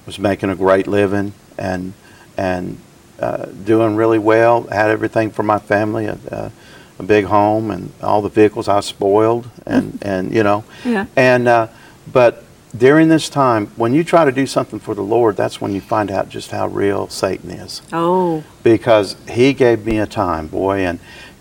was 0.06 0.18
making 0.18 0.50
a 0.50 0.56
great 0.56 0.86
living 0.86 1.32
and 1.58 1.92
and 2.36 2.78
uh, 3.18 3.46
doing 3.46 3.96
really 3.96 4.18
well. 4.18 4.62
Had 4.64 4.90
everything 4.90 5.30
for 5.30 5.42
my 5.42 5.58
family, 5.58 6.06
a, 6.06 6.18
a, 6.28 6.52
a 6.98 7.02
big 7.02 7.24
home, 7.26 7.70
and 7.70 7.92
all 8.02 8.22
the 8.22 8.28
vehicles 8.28 8.68
I 8.68 8.80
spoiled, 8.80 9.48
and 9.66 9.98
and 10.02 10.32
you 10.34 10.42
know, 10.42 10.64
Yeah. 10.84 11.06
and 11.16 11.48
uh, 11.48 11.68
but 12.12 12.42
during 12.76 13.08
this 13.08 13.28
time, 13.30 13.68
when 13.76 13.94
you 13.94 14.04
try 14.04 14.24
to 14.24 14.32
do 14.32 14.46
something 14.46 14.78
for 14.78 14.94
the 14.94 15.02
Lord, 15.02 15.36
that's 15.36 15.60
when 15.60 15.72
you 15.74 15.80
find 15.80 16.10
out 16.10 16.28
just 16.28 16.50
how 16.50 16.66
real 16.68 17.08
Satan 17.08 17.50
is 17.50 17.80
Oh, 17.92 18.44
because 18.62 19.16
he 19.30 19.54
gave 19.54 19.86
me 19.86 19.98
a 19.98 20.06
time, 20.06 20.46
boy, 20.48 20.80
and 20.80 20.98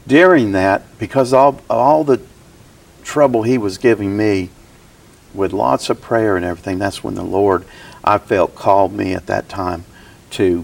during 0.08 0.52
that, 0.54 0.84
because 1.00 1.34
all 1.34 1.60
all 1.70 2.04
the 2.04 2.22
trouble 3.04 3.44
he 3.44 3.58
was 3.58 3.78
giving 3.78 4.16
me, 4.18 4.50
with 5.34 5.52
lots 5.54 5.90
of 5.90 6.02
prayer 6.02 6.38
and 6.38 6.46
everything, 6.46 6.80
that's 6.80 7.04
when 7.04 7.16
the 7.16 7.24
Lord, 7.24 7.66
I 8.04 8.18
felt, 8.18 8.56
called 8.56 8.94
me 8.94 9.14
at 9.14 9.26
that 9.28 9.50
time 9.50 9.84
to 10.32 10.64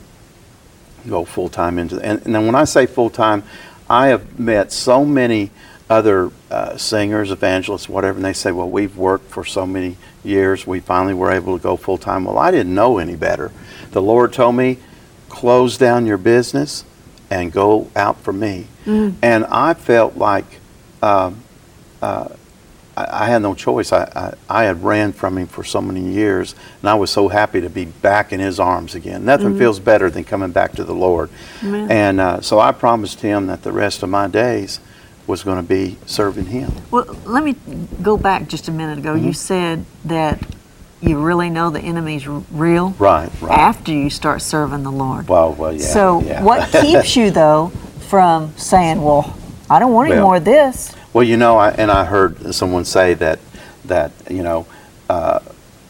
go 1.08 1.26
full 1.26 1.50
time 1.50 1.78
into. 1.78 2.00
And, 2.00 2.22
and 2.26 2.34
then 2.34 2.46
when 2.46 2.56
I 2.56 2.64
say 2.64 2.86
full 2.86 3.10
time, 3.10 3.44
I 3.92 4.08
have 4.08 4.40
met 4.40 4.72
so 4.72 5.04
many 5.04 5.52
other 5.90 6.32
uh, 6.50 6.78
singers, 6.78 7.30
evangelists, 7.30 7.90
whatever, 7.90 8.16
and 8.16 8.24
they 8.24 8.32
say, 8.32 8.54
"Well, 8.54 8.70
we've 8.70 8.96
worked 8.96 9.30
for 9.30 9.44
so 9.44 9.68
many 9.68 9.98
years, 10.24 10.66
we 10.66 10.80
finally 10.80 11.14
were 11.14 11.30
able 11.30 11.58
to 11.58 11.62
go 11.62 11.76
full 11.76 11.98
time." 11.98 12.24
Well, 12.24 12.38
I 12.38 12.52
didn't 12.52 12.74
know 12.74 13.00
any 13.00 13.18
better. 13.18 13.52
The 13.92 14.02
Lord 14.02 14.32
told 14.32 14.56
me, 14.56 14.78
"Close 15.28 15.78
down 15.78 16.06
your 16.06 16.18
business 16.18 16.86
and 17.30 17.52
go 17.52 17.92
out 17.94 18.18
for 18.22 18.32
me," 18.32 18.68
and 19.22 19.46
I 19.46 19.74
felt 19.74 20.16
like. 20.16 20.46
Um, 21.04 21.44
uh, 22.02 22.30
I, 23.10 23.24
I 23.24 23.26
had 23.28 23.42
no 23.42 23.54
choice. 23.56 23.92
I, 23.92 24.04
I, 24.50 24.62
I 24.62 24.64
had 24.66 24.84
ran 24.84 25.14
from 25.14 25.38
him 25.38 25.48
for 25.48 25.64
so 25.64 25.82
many 25.82 26.02
years, 26.02 26.56
and 26.82 26.90
I 26.90 26.96
was 26.96 27.10
so 27.12 27.28
happy 27.28 27.62
to 27.62 27.70
be 27.70 27.86
back 27.86 28.32
in 28.34 28.40
his 28.40 28.60
arms 28.60 28.96
again. 28.96 29.26
Nothing 29.26 29.58
feels 29.58 29.80
better 29.80 30.10
than 30.10 30.24
coming 30.24 30.52
back 30.52 30.74
to 30.74 30.84
the 30.84 30.94
Lord. 30.96 31.30
Amen. 31.64 31.92
And 31.92 32.20
uh, 32.20 32.42
so 32.42 32.60
I 32.60 32.72
promised 32.72 33.22
him 33.22 33.48
that 33.48 33.64
the 33.64 33.72
rest 33.72 34.04
of 34.04 34.10
my 34.10 34.28
days 34.28 34.80
was 35.28 35.44
going 35.44 35.58
to 35.58 35.68
be 35.68 35.98
serving 36.06 36.48
him. 36.48 36.72
well, 36.90 37.06
let 37.26 37.44
me 37.44 37.56
go 38.02 38.18
back 38.18 38.48
just 38.48 38.68
a 38.68 38.72
minute 38.72 38.98
ago. 39.00 39.14
Mm-hmm. 39.16 39.28
You 39.28 39.34
said 39.34 39.86
that 40.06 40.42
you 41.00 41.20
really 41.20 41.50
know 41.50 41.70
the 41.70 41.80
enemy's 41.80 42.28
real 42.28 42.90
Right, 43.00 43.30
right. 43.42 43.58
after 43.58 43.92
you 43.92 44.10
start 44.10 44.42
serving 44.42 44.84
the 44.84 44.92
Lord. 44.92 45.28
Well, 45.28 45.54
well, 45.54 45.74
yeah. 45.74 45.80
so, 45.86 46.22
yeah. 46.22 46.44
what 46.44 46.70
keeps 46.82 47.16
you 47.16 47.32
though 47.32 47.70
from 48.10 48.56
saying, 48.58 49.02
"Well, 49.02 49.36
I 49.70 49.80
don't 49.80 49.94
want 49.94 50.10
any 50.10 50.18
Well, 50.18 50.28
more 50.28 50.36
of 50.38 50.46
this"? 50.46 50.94
Well, 51.14 51.24
you 51.24 51.38
know, 51.38 51.58
I, 51.58 51.72
and 51.72 51.92
I 51.92 52.06
heard 52.06 52.54
someone 52.54 52.86
say 52.86 53.14
that 53.16 53.40
that 53.86 54.12
you 54.30 54.44
know, 54.44 54.66
uh, 55.10 55.40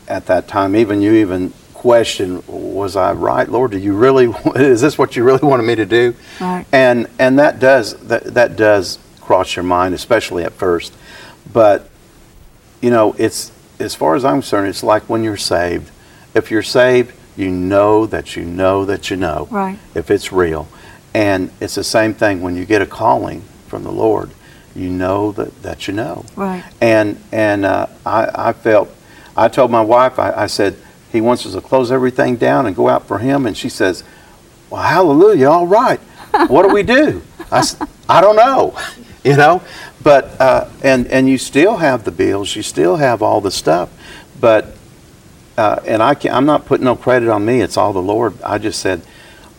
at 0.08 0.26
that 0.28 0.48
time, 0.48 0.76
even 0.76 1.02
you 1.02 1.14
even 1.16 1.54
questioned, 1.74 2.44
was 2.48 2.96
I 2.96 3.14
right, 3.14 3.48
Lord? 3.50 3.72
Do 3.72 3.78
you 3.78 3.96
really? 3.96 4.26
Is 4.56 4.82
this 4.82 4.98
what 4.98 5.16
you 5.16 5.24
really 5.24 5.46
wanted 5.48 5.64
me 5.64 5.76
to 5.76 5.86
do? 5.86 6.16
Right. 6.40 6.66
And 6.72 7.08
and 7.20 7.38
that 7.40 7.60
does 7.60 7.94
that 8.08 8.24
that 8.34 8.56
does 8.56 9.00
cross 9.20 9.56
your 9.56 9.64
mind, 9.64 9.94
especially 9.94 10.44
at 10.44 10.54
first. 10.54 10.94
But 11.52 11.90
you 12.82 12.90
know, 12.90 13.14
it's 13.18 13.52
as 13.80 13.94
far 13.96 14.16
as 14.16 14.26
I'm 14.26 14.38
concerned, 14.42 14.68
it's 14.70 14.84
like 14.84 15.04
when 15.10 15.24
you're 15.24 15.38
saved. 15.38 15.92
If 16.34 16.50
you're 16.50 16.64
saved, 16.64 17.14
you 17.36 17.50
know 17.52 18.06
that 18.06 18.36
you 18.36 18.44
know 18.44 18.86
that 18.86 19.10
you 19.10 19.18
know 19.18 19.48
Right. 19.52 19.78
if 19.96 20.10
it's 20.10 20.32
real. 20.32 20.68
And 21.14 21.52
it's 21.60 21.76
the 21.76 21.84
same 21.84 22.14
thing 22.14 22.42
when 22.42 22.56
you 22.56 22.66
get 22.66 22.82
a 22.82 22.86
calling 22.86 23.42
from 23.68 23.84
the 23.84 23.92
Lord. 23.92 24.30
You 24.76 24.90
know 24.90 25.32
that, 25.34 25.62
that 25.64 25.88
you 25.88 25.94
know. 25.94 26.26
Right. 26.36 26.64
And 26.80 27.22
and 27.32 27.66
uh, 27.66 27.88
I, 28.06 28.50
I 28.50 28.54
felt, 28.54 28.90
I 29.36 29.48
told 29.48 29.72
my 29.72 29.82
wife, 29.82 30.20
I, 30.20 30.32
I 30.32 30.48
said, 30.48 30.78
he 31.12 31.22
wants 31.22 31.46
us 31.46 31.54
to 31.54 31.62
close 31.62 31.92
everything 31.92 32.38
down 32.38 32.66
and 32.66 32.76
go 32.76 32.88
out 32.88 33.08
for 33.08 33.20
him. 33.20 33.46
And 33.46 33.58
she 33.58 33.70
says, 33.70 34.04
well, 34.70 34.82
hallelujah, 34.82 35.50
all 35.50 35.68
right. 35.68 36.00
What 36.48 36.66
do 36.66 36.74
we 36.74 36.84
do? 36.84 37.22
I, 37.52 37.64
I 38.08 38.22
don't 38.22 38.38
know, 38.38 38.78
you 39.24 39.36
know. 39.36 39.62
But, 40.02 40.40
uh, 40.40 40.70
and, 40.82 41.06
and 41.08 41.30
you 41.30 41.38
still 41.38 41.78
have 41.78 42.06
the 42.06 42.12
bills, 42.12 42.56
you 42.56 42.64
still 42.64 42.96
have 42.96 43.22
all 43.22 43.42
the 43.42 43.52
stuff. 43.52 43.90
But 44.40 44.76
uh, 45.58 45.80
and 45.86 46.02
I 46.02 46.16
can, 46.16 46.34
I'm 46.34 46.46
not 46.46 46.66
putting 46.66 46.86
no 46.86 46.96
credit 46.96 47.30
on 47.30 47.46
me. 47.46 47.62
It's 47.62 47.78
all 47.78 47.94
the 47.94 48.02
Lord. 48.02 48.42
I 48.42 48.58
just 48.58 48.80
said, 48.80 49.02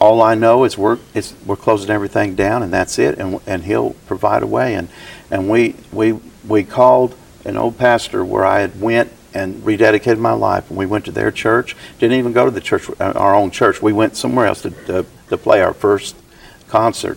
all 0.02 0.20
I 0.20 0.34
know 0.34 0.64
is 0.64 0.76
we're 0.76 0.98
it's, 1.14 1.32
we're 1.46 1.54
closing 1.54 1.88
everything 1.88 2.34
down, 2.34 2.64
and 2.64 2.72
that's 2.72 2.98
it. 2.98 3.20
And 3.20 3.40
and 3.46 3.62
He'll 3.62 3.90
provide 4.08 4.42
a 4.42 4.48
way. 4.48 4.74
And 4.74 4.88
and 5.30 5.48
we 5.48 5.76
we 5.92 6.18
we 6.46 6.64
called 6.64 7.14
an 7.44 7.56
old 7.56 7.78
pastor 7.78 8.24
where 8.24 8.44
I 8.44 8.58
had 8.58 8.80
went 8.80 9.12
and 9.32 9.62
rededicated 9.62 10.18
my 10.18 10.32
life. 10.32 10.68
And 10.70 10.76
we 10.76 10.86
went 10.86 11.04
to 11.04 11.12
their 11.12 11.30
church. 11.30 11.76
Didn't 12.00 12.18
even 12.18 12.32
go 12.32 12.44
to 12.44 12.50
the 12.50 12.60
church, 12.60 12.90
uh, 13.00 13.12
our 13.14 13.36
own 13.36 13.52
church. 13.52 13.80
We 13.80 13.92
went 13.92 14.16
somewhere 14.16 14.46
else 14.46 14.62
to 14.62 14.70
to, 14.70 15.06
to 15.28 15.38
play 15.38 15.62
our 15.62 15.72
first 15.72 16.16
concert. 16.66 17.16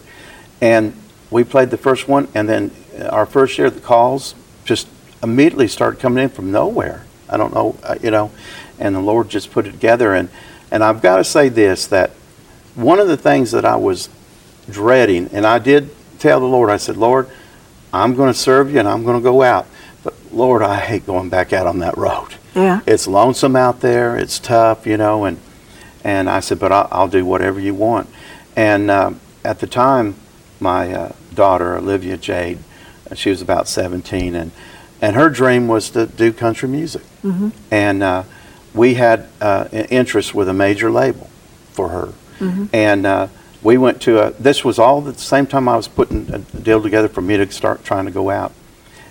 And 0.62 0.94
we 1.32 1.44
played 1.44 1.72
the 1.72 1.78
first 1.78 2.08
one, 2.08 2.28
and 2.36 2.48
then 2.48 2.70
our 3.10 3.26
first 3.26 3.58
year, 3.58 3.72
the 3.72 3.82
calls 3.82 4.36
just 4.64 4.88
immediately 5.24 5.68
started 5.68 6.00
coming 6.00 6.24
in 6.24 6.30
from 6.30 6.52
nowhere. 6.52 7.04
I 7.28 7.38
don't 7.38 7.52
know, 7.52 7.78
uh, 7.82 7.96
you 8.04 8.12
know, 8.12 8.30
and 8.78 8.94
the 8.94 9.00
Lord 9.00 9.30
just 9.30 9.50
put 9.50 9.66
it 9.66 9.72
together. 9.72 10.14
And, 10.14 10.30
and 10.70 10.84
I've 10.84 11.02
got 11.02 11.18
to 11.18 11.24
say 11.24 11.50
this 11.50 11.88
that 11.88 12.12
one 12.76 13.00
of 13.00 13.08
the 13.08 13.18
things 13.18 13.52
that 13.52 13.66
I 13.66 13.76
was 13.76 14.10
dreading, 14.70 15.30
and 15.32 15.46
I 15.46 15.60
did 15.60 15.90
tell 16.20 16.40
the 16.40 16.46
Lord, 16.46 16.70
I 16.70 16.78
said, 16.78 16.98
Lord, 16.98 17.30
I'm 17.94 18.16
going 18.16 18.32
to 18.32 18.38
serve 18.38 18.72
you 18.72 18.80
and 18.80 18.88
I'm 18.88 19.04
going 19.04 19.18
to 19.18 19.24
go 19.24 19.42
out. 19.42 19.68
But 20.04 20.14
Lord, 20.32 20.62
I 20.62 20.80
hate 20.80 21.06
going 21.06 21.30
back 21.30 21.54
out 21.54 21.66
on 21.66 21.80
that 21.80 21.98
road. 21.98 22.36
Yeah. 22.54 22.82
It's 22.86 23.08
lonesome 23.08 23.56
out 23.56 23.82
there. 23.82 24.18
It's 24.18 24.40
tough, 24.40 24.86
you 24.86 24.98
know. 24.98 25.26
And 25.26 25.40
and 26.04 26.30
I 26.30 26.40
said, 26.40 26.60
but 26.60 26.72
I'll, 26.72 26.88
I'll 26.92 27.08
do 27.08 27.26
whatever 27.26 27.60
you 27.60 27.74
want. 27.74 28.08
And 28.56 28.92
uh, 28.92 29.14
at 29.44 29.60
the 29.60 29.68
time, 29.68 30.16
my 30.60 30.94
uh, 30.94 31.12
daughter 31.34 31.76
Olivia 31.76 32.16
Jade, 32.16 32.60
she 33.16 33.30
was 33.30 33.42
about 33.42 33.68
17, 33.68 34.36
and 34.36 34.52
and 35.02 35.16
her 35.16 35.30
dream 35.30 35.68
was 35.68 35.90
to 35.92 36.06
do 36.06 36.32
country 36.32 36.70
music. 36.70 37.04
Mm-hmm. 37.24 37.50
And 37.72 38.04
uh, 38.04 38.24
we 38.74 38.96
had 38.96 39.28
uh, 39.42 39.68
interest 39.72 40.34
with 40.34 40.48
a 40.48 40.54
major 40.54 40.92
label 40.92 41.30
for 41.72 41.90
her. 41.90 42.14
Mm-hmm. 42.40 42.66
And 42.74 43.06
uh, 43.06 43.28
we 43.62 43.78
went 43.78 44.02
to 44.04 44.28
a, 44.28 44.32
this 44.32 44.64
was 44.64 44.80
all 44.80 45.08
at 45.08 45.16
the 45.16 45.22
same 45.22 45.48
time 45.48 45.68
I 45.68 45.76
was 45.76 45.88
putting 45.88 46.32
a 46.34 46.40
deal 46.40 46.82
together 46.82 47.08
for 47.08 47.22
me 47.22 47.38
to 47.38 47.52
start 47.52 47.84
trying 47.84 48.06
to 48.06 48.12
go 48.12 48.30
out. 48.30 48.54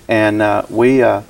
And 0.08 0.42
uh, 0.42 0.66
we 0.68 1.02
uh, 1.02 1.22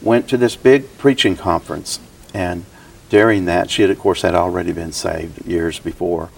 went 0.00 0.28
to 0.30 0.36
this 0.36 0.56
big 0.56 0.98
preaching 0.98 1.36
conference. 1.36 2.00
And 2.34 2.64
during 3.10 3.44
that, 3.44 3.70
she 3.70 3.82
had, 3.82 3.90
of 3.90 3.98
course, 3.98 4.22
had 4.22 4.34
already 4.34 4.72
been 4.72 4.92
saved 4.92 5.46
years 5.46 5.78
before. 5.78 6.30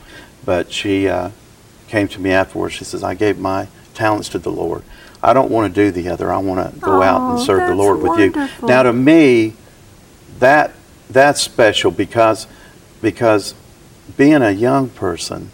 But 0.45 0.73
she 0.73 1.09
uh, 1.09 1.31
came 1.89 2.09
to 2.09 2.21
me 2.21 2.31
afterwards. 2.31 2.75
She 2.75 2.85
says, 2.85 3.03
I 3.03 3.15
gave 3.15 3.39
my 3.39 3.69
talents 3.95 4.29
to 4.31 4.39
the 4.39 4.51
Lord. 4.51 4.83
I 5.23 5.33
don't 5.33 5.51
want 5.51 5.75
to 5.75 5.85
do 5.85 5.91
the 5.91 6.11
other. 6.11 6.31
I 6.31 6.37
want 6.39 6.75
to 6.75 6.81
go 6.81 7.01
out 7.01 7.31
and 7.31 7.41
Oh, 7.41 7.45
serve 7.45 7.69
the 7.69 7.75
Lord 7.75 8.03
with 8.03 8.19
you. 8.19 8.49
Now, 8.67 8.83
to 8.83 8.93
me, 8.93 9.55
that 10.41 10.73
that's 11.09 11.41
special 11.41 11.91
because 11.91 12.47
because 13.01 13.55
being 14.17 14.43
a 14.43 14.51
young 14.51 14.89
person 14.91 15.51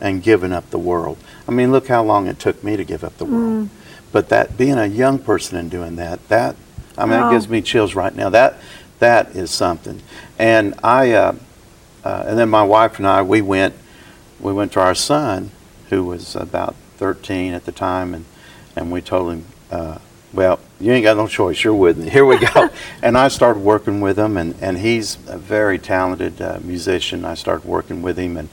and 0.00 0.22
giving 0.22 0.52
up 0.52 0.70
the 0.70 0.78
world. 0.78 1.18
I 1.48 1.52
mean, 1.52 1.72
look 1.72 1.88
how 1.88 2.02
long 2.02 2.26
it 2.26 2.38
took 2.38 2.62
me 2.62 2.76
to 2.76 2.84
give 2.84 3.02
up 3.04 3.16
the 3.18 3.24
world. 3.24 3.68
But 4.12 4.28
that 4.30 4.56
being 4.56 4.78
a 4.78 4.86
young 4.86 5.18
person 5.18 5.56
and 5.58 5.70
doing 5.70 5.96
that, 5.96 6.26
that 6.28 6.56
I 6.98 7.04
mean, 7.04 7.14
Oh. 7.14 7.24
that 7.28 7.32
gives 7.32 7.48
me 7.48 7.60
chills 7.62 7.94
right 7.94 8.14
now. 8.14 8.28
That 8.30 8.58
that 8.98 9.36
is 9.36 9.50
something. 9.50 10.00
And 10.38 10.74
I 10.82 11.12
uh, 11.12 11.34
uh, 12.04 12.24
and 12.26 12.38
then 12.38 12.48
my 12.48 12.62
wife 12.62 12.98
and 12.98 13.06
I 13.06 13.22
we 13.22 13.42
went 13.42 13.74
we 14.40 14.52
went 14.52 14.72
to 14.72 14.80
our 14.80 14.94
son 14.94 15.50
who 15.90 16.04
was 16.04 16.34
about 16.36 16.74
13 16.96 17.52
at 17.52 17.64
the 17.66 17.72
time 17.72 18.14
and 18.14 18.24
and 18.74 18.90
we 18.92 19.00
told 19.00 19.32
him 19.32 19.44
uh, 19.70 19.98
well 20.36 20.60
you 20.78 20.92
ain't 20.92 21.04
got 21.04 21.16
no 21.16 21.26
choice. 21.26 21.64
You're 21.64 21.74
with 21.74 21.96
me. 21.96 22.10
Here 22.10 22.26
we 22.26 22.38
go. 22.38 22.68
And 23.02 23.16
i 23.16 23.28
started 23.28 23.60
working 23.60 24.00
with 24.00 24.18
him 24.18 24.36
and, 24.36 24.54
and 24.60 24.78
he's 24.78 25.16
a 25.26 25.38
very 25.38 25.78
talented 25.78 26.40
uh, 26.40 26.58
musician. 26.62 27.24
I 27.24 27.34
started 27.34 27.66
working 27.66 28.02
with 28.02 28.18
him 28.18 28.36
and 28.36 28.48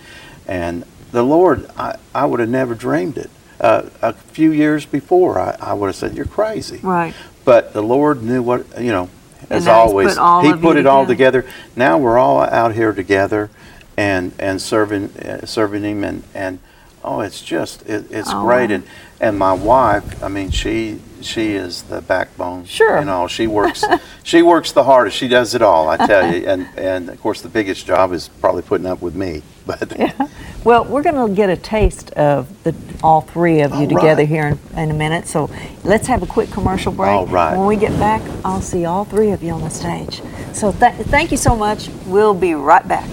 and 0.48 0.86
the 1.12 1.24
lord 1.24 1.70
i, 1.78 1.96
I 2.13 2.25
would 2.25 2.40
have 2.40 2.50
never 2.50 2.75
dreamed 2.75 3.18
it. 3.18 3.30
Uh, 3.60 3.90
a 4.02 4.13
few 4.13 4.52
years 4.52 4.86
before 4.86 5.40
I, 5.40 5.56
I 5.60 5.74
would 5.74 5.88
have 5.88 5.96
said 5.96 6.16
you're 6.16 6.25
crazy. 6.25 6.80
Right. 6.82 7.13
but 7.46 7.74
the 7.74 7.84
lord 7.84 8.24
knew 8.24 8.42
what 8.42 8.82
you 8.82 8.92
know 8.92 9.10
as 9.50 9.68
always 9.68 10.16
put 10.18 10.46
he 10.46 10.54
put 10.54 10.78
it 10.78 10.86
all 10.86 11.06
together. 11.06 11.46
now 11.75 11.98
we're 11.98 12.18
all 12.18 12.42
out 12.42 12.74
here 12.74 12.94
together 12.94 13.50
and 13.98 14.34
and 14.40 14.62
serving 14.62 15.16
uh, 15.18 15.46
serving 15.46 15.84
him 15.84 16.04
and 16.04 16.24
and 16.34 16.60
oh 17.03 17.19
it's 17.22 17.41
just 17.41 17.81
it, 17.88 18.05
it's 18.12 18.29
Oh, 18.31 18.43
great 18.43 18.72
and 18.72 18.83
and 19.19 19.38
my 19.38 19.53
wife 19.53 20.24
i 20.24 20.27
mean 20.27 20.51
she 20.51 21.00
she 21.22 21.53
is 21.53 21.83
the 21.83 22.01
backbone 22.01 22.65
Sure. 22.65 23.00
you 23.00 23.05
know 23.05 23.27
she 23.27 23.48
works 23.48 23.83
she 24.24 24.41
works 24.41 24.72
the 24.72 24.83
hardest 24.83 25.15
she 25.17 25.27
does 25.27 25.53
it 25.55 25.62
all 25.62 25.88
i 25.89 25.98
tell 25.98 26.33
you 26.33 26.45
and 26.48 26.67
and 26.77 27.10
of 27.10 27.19
course 27.22 27.41
the 27.41 27.50
biggest 27.50 27.86
job 27.86 28.12
is 28.13 28.27
probably 28.41 28.62
putting 28.62 28.88
up 28.88 29.01
with 29.01 29.15
me 29.15 29.41
but 29.65 29.98
yeah. 29.98 30.27
Well, 30.65 30.83
we're 30.83 31.03
going 31.03 31.27
to 31.29 31.33
get 31.33 31.50
a 31.50 31.55
taste 31.55 32.12
of 32.12 32.63
the 32.63 32.75
all 33.01 33.22
three 33.22 33.62
of 33.62 33.72
you 33.72 33.77
All 33.83 33.88
together 33.88 34.24
right. 34.24 34.27
here 34.27 34.48
in, 34.74 34.77
in 34.77 34.91
a 34.91 34.93
minute. 34.93 35.25
So 35.27 35.50
let's 35.86 36.07
have 36.07 36.22
a 36.22 36.25
quick 36.25 36.51
commercial 36.51 36.91
break. 36.91 37.10
All 37.12 37.25
right. 37.27 37.57
When 37.57 37.65
we 37.67 37.77
get 37.77 37.98
back, 37.98 38.22
I'll 38.43 38.62
see 38.62 38.83
all 38.83 39.05
three 39.05 39.31
of 39.31 39.41
you 39.41 39.51
on 39.53 39.62
the 39.62 39.69
stage. 39.69 40.22
So 40.53 40.74
th- 40.74 40.93
thank 41.07 41.31
you 41.31 41.38
so 41.38 41.55
much. 41.55 41.89
We'll 42.05 42.33
be 42.33 42.55
right 42.55 42.86
back. 42.86 43.10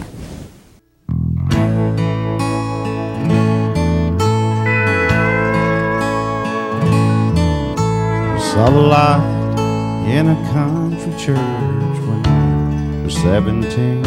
The 8.61 8.71
light 8.71 10.05
in 10.07 10.29
a 10.29 10.35
country 10.53 11.13
church 11.13 11.99
when 12.07 12.27
I 12.27 13.03
was 13.03 13.15
17. 13.15 14.05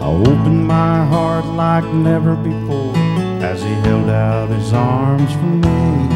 I 0.00 0.06
opened 0.06 0.66
my 0.66 1.06
heart 1.06 1.46
like 1.46 1.86
never 1.94 2.36
before 2.36 2.94
as 3.42 3.62
he 3.62 3.72
held 3.86 4.10
out 4.10 4.50
his 4.50 4.74
arms 4.74 5.32
for 5.32 5.52
me. 5.64 6.08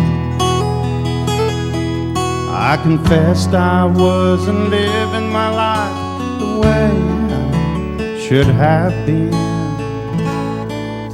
I 2.50 2.78
confessed 2.82 3.54
I 3.54 3.86
wasn't 3.86 4.68
living 4.68 5.30
my 5.30 5.48
life 5.48 6.38
the 6.38 6.60
way 6.60 6.90
I 8.04 8.20
should 8.20 8.46
have 8.46 8.92
been. 9.06 9.32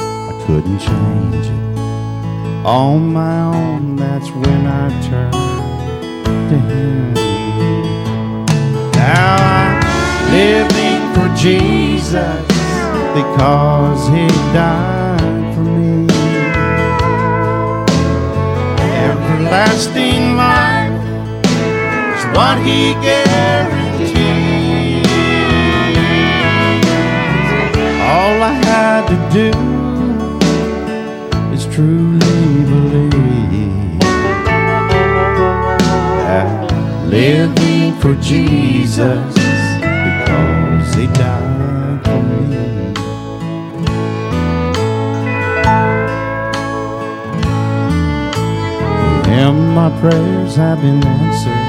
I 0.01 0.45
couldn't 0.47 0.81
change 0.81 1.47
it 1.47 1.64
on 2.65 3.13
my 3.13 3.41
own, 3.55 3.97
that's 3.97 4.31
when 4.31 4.67
I 4.67 4.89
turn 5.03 5.31
to 6.49 6.59
Him. 6.59 7.15
Now 8.93 9.37
I'm 9.61 9.81
living 10.33 11.03
for 11.15 11.29
Jesus 11.37 12.47
because 13.13 14.09
He 14.09 14.27
died 14.55 15.55
for 15.55 15.61
me. 15.61 16.07
Everlasting 19.05 20.37
life 20.37 21.05
is 22.17 22.25
what 22.35 22.57
He 22.65 22.95
guarantees. 23.05 23.85
All 28.01 28.37
I 28.43 28.55
had 28.65 29.03
to 29.09 29.17
do 29.35 29.51
is 31.53 31.67
truly 31.75 32.14
for 38.05 38.15
Jesus 38.17 39.33
because 39.33 40.95
He 40.95 41.07
died 41.07 42.05
for 42.05 42.23
me. 42.23 42.93
Him, 49.27 49.57
my 49.75 49.89
prayers 50.01 50.55
have 50.57 50.83
been 50.83 51.03
answered. 51.03 51.65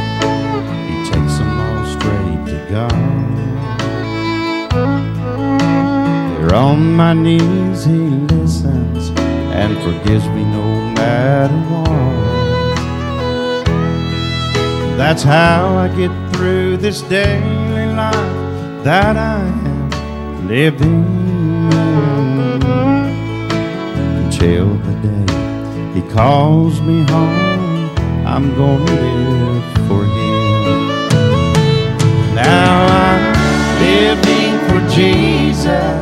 He 0.89 0.95
takes 1.09 1.37
them 1.37 1.57
all 1.57 1.85
straight 1.95 2.43
to 2.51 2.57
God. 2.69 3.35
Here 6.37 6.53
on 6.53 6.95
my 6.95 7.13
knees, 7.13 7.85
He 7.85 8.09
listens 8.33 9.09
and 9.61 9.77
forgives 9.85 10.27
me 10.27 10.43
no 10.43 10.65
matter 10.95 11.55
what. 11.71 12.04
That's 14.97 15.23
how 15.23 15.75
I 15.75 15.89
get 15.89 16.09
through 16.33 16.77
this 16.77 17.01
daily 17.01 17.87
life 17.93 18.83
that 18.85 19.17
I 19.17 19.41
am 19.41 20.47
living 20.47 21.05
until 24.23 24.73
the 24.73 24.93
day 25.03 25.99
He 25.99 26.01
calls 26.13 26.79
me 26.79 27.03
home. 27.11 27.89
I'm 28.25 28.55
gonna 28.55 28.85
live 28.85 29.63
for 29.85 30.05
Him. 30.05 30.87
Now 32.33 32.87
I'm 33.03 33.25
living 33.83 34.53
for 34.69 34.79
Jesus 34.95 35.99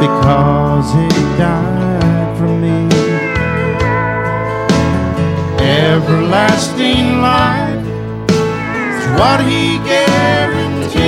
because 0.00 0.86
He 0.94 1.08
died 1.36 2.38
for 2.38 2.48
me. 2.48 2.88
Everlasting 5.60 7.20
life 7.20 7.63
what 9.18 9.40
He 9.44 9.78
guarantees. 9.78 10.98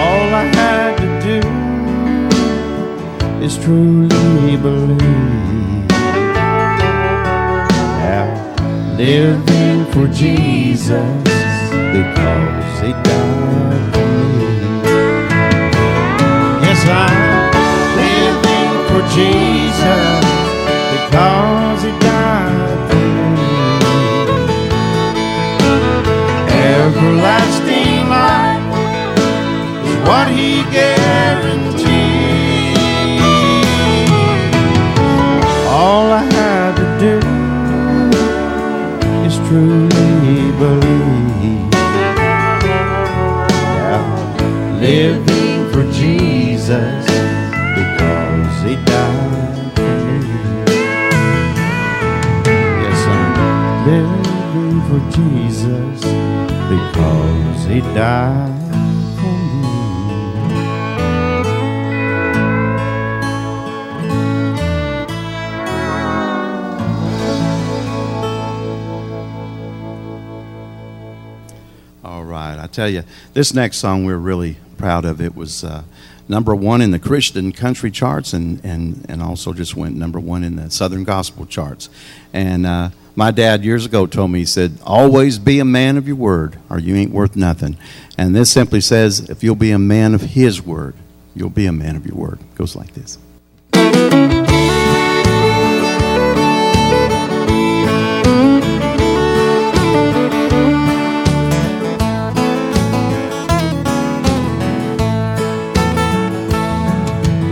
All 0.00 0.28
I 0.42 0.44
had 0.54 0.96
to 1.02 1.08
do 1.28 1.38
is 3.44 3.54
truly 3.58 4.56
believe. 4.56 5.88
Now, 8.02 8.26
living 8.96 9.84
for 9.92 10.06
Jesus 10.08 11.20
because 11.96 12.80
He 12.82 12.92
died 13.08 13.84
for 13.94 14.08
me. 14.26 14.50
Yes, 16.64 16.80
I'm 16.86 17.50
living 18.00 18.72
for 18.88 19.02
Jesus 19.16 20.24
because 20.92 21.51
Everlasting 27.04 28.08
life 28.08 28.62
is 29.84 29.96
what 30.06 30.26
he 30.28 30.62
guaranteed. 30.70 31.88
All 35.68 36.06
I 36.12 36.24
had 36.38 36.76
to 36.76 36.86
do 37.02 37.16
is 39.26 39.34
truly 39.48 40.52
believe. 40.62 41.72
Yeah, 43.82 44.04
living 44.80 45.60
for 45.72 45.84
Jesus 45.90 47.04
because 47.78 48.54
he 48.62 48.74
died 48.84 49.72
for 49.74 49.94
me. 50.06 50.20
Yes, 52.82 53.00
I'm 53.16 53.30
living 53.90 54.78
for 54.86 55.00
Jesus 55.16 55.61
for 57.80 57.88
me. 57.88 58.02
All 72.04 72.24
right, 72.24 72.58
I 72.58 72.66
tell 72.70 72.88
you, 72.88 73.04
this 73.32 73.54
next 73.54 73.78
song 73.78 74.04
we're 74.04 74.16
really 74.16 74.56
proud 74.76 75.04
of. 75.04 75.20
It 75.20 75.34
was 75.34 75.64
uh, 75.64 75.84
number 76.28 76.54
one 76.54 76.82
in 76.82 76.90
the 76.90 76.98
Christian 76.98 77.52
country 77.52 77.90
charts, 77.90 78.32
and, 78.32 78.62
and, 78.64 79.06
and 79.08 79.22
also 79.22 79.52
just 79.52 79.76
went 79.76 79.96
number 79.96 80.20
one 80.20 80.44
in 80.44 80.56
the 80.56 80.70
Southern 80.70 81.04
gospel 81.04 81.46
charts. 81.46 81.88
And 82.32 82.66
uh, 82.66 82.90
my 83.14 83.30
dad 83.30 83.64
years 83.64 83.86
ago 83.86 84.06
told 84.06 84.30
me, 84.30 84.40
he 84.40 84.44
said, 84.44 84.78
"Always 84.84 85.38
be 85.38 85.58
a 85.58 85.64
man 85.64 85.96
of 85.96 86.06
your 86.06 86.16
word, 86.16 86.56
or 86.70 86.78
you 86.78 86.94
ain't 86.96 87.12
worth 87.12 87.36
nothing." 87.36 87.76
And 88.18 88.36
this 88.36 88.50
simply 88.50 88.80
says, 88.80 89.20
if 89.30 89.42
you'll 89.42 89.54
be 89.54 89.70
a 89.70 89.78
man 89.78 90.14
of 90.14 90.20
His 90.20 90.60
word, 90.60 90.94
you'll 91.34 91.50
be 91.50 91.66
a 91.66 91.72
man 91.72 91.96
of 91.96 92.06
your 92.06 92.16
word. 92.16 92.38
It 92.40 92.54
goes 92.56 92.76
like 92.76 92.92
this. 92.94 93.18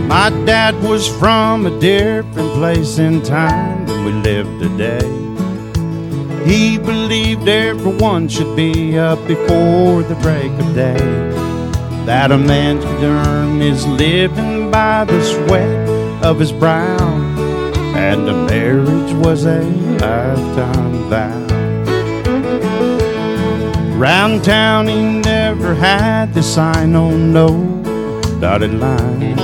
My 0.07 0.29
dad 0.45 0.75
was 0.83 1.07
from 1.07 1.65
a 1.65 1.79
different 1.79 2.53
place 2.53 2.99
in 2.99 3.23
time 3.23 3.87
than 3.87 4.05
we 4.05 4.11
live 4.11 4.45
today. 4.59 5.00
He 6.45 6.77
believed 6.77 7.47
everyone 7.47 8.27
should 8.27 8.55
be 8.55 8.97
up 8.97 9.19
before 9.27 10.01
the 10.03 10.17
break 10.21 10.51
of 10.59 10.73
day. 10.73 10.97
That 12.05 12.31
a 12.31 12.37
man 12.37 12.81
could 12.81 13.03
earn 13.03 13.59
his 13.59 13.85
living 13.85 14.71
by 14.71 15.05
the 15.05 15.23
sweat 15.23 15.89
of 16.23 16.39
his 16.39 16.51
brow, 16.51 16.97
and 17.95 18.27
a 18.27 18.33
marriage 18.33 19.13
was 19.23 19.45
a 19.45 19.61
lifetime 19.61 21.09
vow. 21.09 21.51
Round 23.97 24.43
town 24.43 24.87
he 24.87 24.99
never 25.21 25.75
had 25.75 26.33
the 26.33 26.41
sign 26.41 26.95
on 26.95 27.31
no 27.31 27.49
dotted 28.41 28.73
line. 28.73 29.35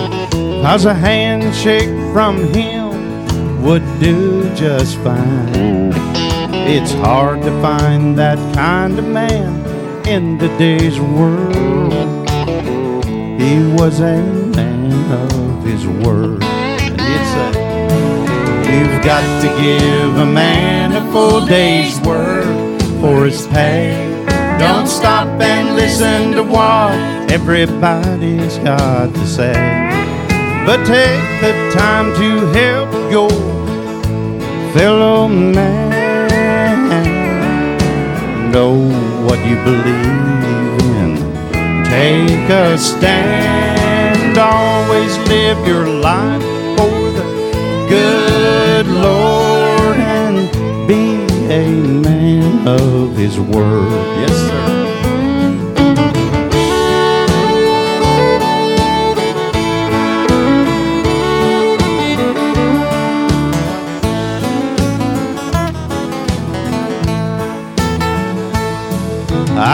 Cause 0.64 0.86
a 0.86 0.96
handshake 0.96 1.94
from 2.12 2.52
him 2.52 3.62
would 3.62 3.84
do 4.00 4.44
just 4.56 4.98
fine. 4.98 5.87
It's 6.70 6.92
hard 6.96 7.44
to 7.44 7.62
find 7.62 8.18
that 8.18 8.38
kind 8.54 9.00
of 9.00 9.06
man 9.08 10.06
in 10.06 10.38
today's 10.38 11.00
world. 11.00 11.94
He 13.40 13.64
was 13.80 14.02
a 14.02 14.22
man 14.54 14.92
of 15.10 15.64
his 15.64 15.88
word. 15.88 16.40
It's 16.44 17.34
a, 17.40 17.48
you've 18.70 19.02
got 19.02 19.24
to 19.44 19.48
give 19.62 20.18
a 20.18 20.26
man 20.26 20.92
a 20.92 21.10
full 21.14 21.46
day's 21.46 22.02
work 22.02 22.44
for 23.00 23.24
his 23.24 23.48
pay. 23.48 23.96
Don't 24.60 24.88
stop 24.88 25.30
and 25.40 25.74
listen 25.74 26.34
to 26.34 26.44
what 26.44 26.92
everybody's 27.32 28.58
got 28.58 29.14
to 29.14 29.26
say. 29.26 29.54
But 30.66 30.86
take 30.86 31.24
the 31.40 31.72
time 31.74 32.14
to 32.16 32.46
help 32.52 33.10
your 33.10 33.30
fellow 34.74 35.30
man 35.30 35.87
know 38.58 38.74
what 39.28 39.40
you 39.48 39.56
believe 39.70 40.82
in. 41.04 41.12
Take 41.86 42.50
a 42.50 42.76
stand, 42.76 44.36
always 44.36 45.16
live 45.30 45.60
your 45.68 45.88
life 45.88 46.42
for 46.76 47.00
the 47.18 47.26
good 47.88 48.88
Lord 48.88 49.98
and 50.00 50.36
be 50.88 51.04
a 51.54 51.68
man 52.08 52.68
of 52.68 53.16
His 53.16 53.40
word. 53.40 53.92
Yes, 54.22 54.36
sir. 54.50 54.87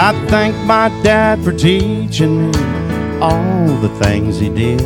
I 0.05 0.11
thank 0.27 0.53
my 0.65 0.89
dad 1.01 1.41
for 1.45 1.53
teaching 1.53 2.51
me 2.51 2.57
all 3.21 3.67
the 3.77 3.87
things 4.03 4.37
he 4.37 4.49
did. 4.49 4.81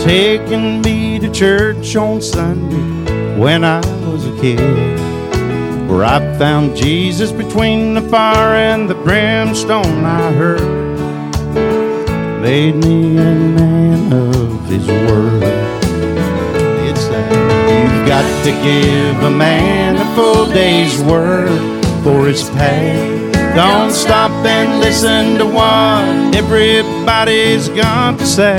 Taking 0.00 0.80
me 0.82 1.18
to 1.18 1.28
church 1.32 1.96
on 1.96 2.22
Sunday 2.22 3.36
when 3.36 3.64
I 3.64 3.80
was 4.06 4.24
a 4.24 4.40
kid. 4.40 4.60
Where 5.90 6.04
I 6.04 6.20
found 6.38 6.76
Jesus 6.76 7.32
between 7.32 7.94
the 7.94 8.02
fire 8.02 8.54
and 8.54 8.88
the 8.88 8.94
brimstone 8.94 10.04
I 10.04 10.30
heard. 10.30 10.60
Made 12.40 12.76
me 12.76 13.16
a 13.18 13.34
man 13.34 14.12
of 14.12 14.64
his 14.66 14.86
word. 14.86 15.40
Got 18.06 18.44
to 18.44 18.52
give 18.62 19.24
a 19.24 19.30
man 19.36 19.96
a 19.96 20.14
full 20.14 20.46
day's 20.46 21.02
work 21.02 21.48
for 22.04 22.28
his 22.28 22.48
pay. 22.50 23.21
Don't 23.54 23.90
stop 23.90 24.30
and 24.46 24.80
listen 24.80 25.36
to 25.36 25.44
what 25.44 26.34
everybody's 26.34 27.68
got 27.68 28.18
to 28.18 28.26
say. 28.26 28.58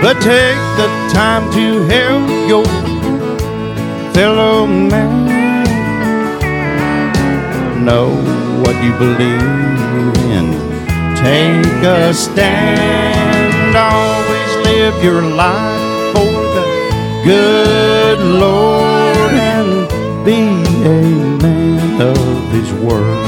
But 0.00 0.14
take 0.22 0.62
the 0.80 0.88
time 1.12 1.52
to 1.52 1.82
help 1.92 2.48
your 2.48 2.64
fellow 4.14 4.66
man 4.66 5.24
know 7.84 8.08
what 8.62 8.74
you 8.82 8.92
believe 8.98 10.16
in. 10.32 10.46
Take 11.16 11.84
a 11.84 12.14
stand, 12.14 13.76
always 13.76 14.66
live 14.66 15.04
your 15.04 15.20
life 15.20 16.14
for 16.14 16.32
the 16.56 16.66
good 17.22 18.18
Lord 18.40 19.32
and 19.52 20.24
be 20.24 20.40
a 20.86 21.02
man 21.42 22.00
of 22.00 22.50
His 22.50 22.72
word. 22.82 23.23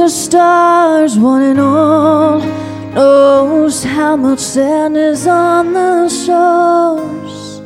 The 0.00 0.08
stars, 0.08 1.18
one 1.18 1.42
and 1.42 1.60
all, 1.60 2.40
knows 2.94 3.84
how 3.84 4.16
much 4.16 4.38
sand 4.38 4.96
is 4.96 5.26
on 5.26 5.74
the 5.74 6.08
shores, 6.08 7.60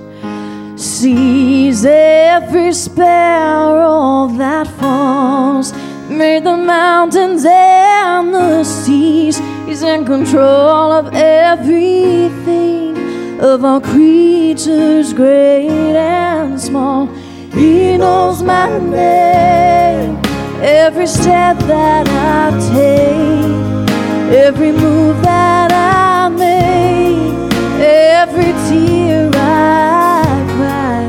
sees 0.77 1.85
every 1.85 2.73
sparrow 2.73 4.27
that 4.37 4.67
falls. 4.67 5.73
made 6.11 6.43
the 6.43 6.57
mountains 6.57 7.45
and 7.45 8.35
the 8.35 8.65
seas. 8.65 9.39
He's 9.67 9.83
in 9.83 10.05
control 10.05 10.91
of 10.93 11.15
everything, 11.15 12.97
of 13.41 13.65
all 13.65 13.81
creatures 13.81 15.13
great 15.13 15.95
and 15.97 16.61
small. 16.61 17.07
He 17.53 17.97
knows 17.97 18.43
my 18.43 18.79
name, 18.79 20.24
every 20.65 21.07
step 21.07 21.59
that 21.59 22.09
I 22.09 22.51
take, 22.73 24.35
every 24.35 24.73
move 24.73 25.21
that 25.21 25.71
I 25.71 26.31
make, 26.31 27.53
every 27.79 28.53
tear 28.67 29.31
I 29.35 30.25
cry. 30.57 31.05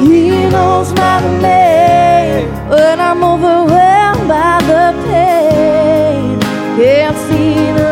He 0.00 0.30
knows 0.48 0.92
my 0.94 1.20
name 1.42 2.48
when 2.70 3.00
I'm 3.00 3.22
overwhelmed 3.22 4.26
by 4.26 4.62
the 4.70 4.94
pain. 5.08 6.40
Can't 6.78 7.16
see 7.28 7.54
the 7.78 7.83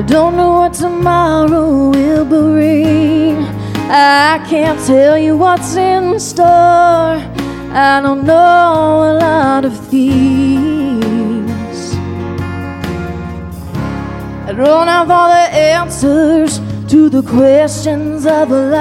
I 0.00 0.02
don't 0.02 0.34
know 0.34 0.52
what 0.52 0.72
tomorrow 0.72 1.90
will 1.90 2.24
bring. 2.24 3.44
I 3.90 4.42
can't 4.48 4.80
tell 4.86 5.18
you 5.18 5.36
what's 5.36 5.76
in 5.76 6.18
store. 6.18 6.46
I 6.46 8.00
don't 8.02 8.24
know 8.24 9.12
a 9.12 9.14
lot 9.20 9.66
of 9.66 9.78
things. 9.88 11.02
I 14.48 14.54
don't 14.56 14.88
have 14.88 15.10
all 15.10 15.28
the 15.28 15.50
answers 15.76 16.60
to 16.88 17.10
the 17.10 17.22
questions 17.22 18.24
of 18.24 18.48
life. 18.48 18.80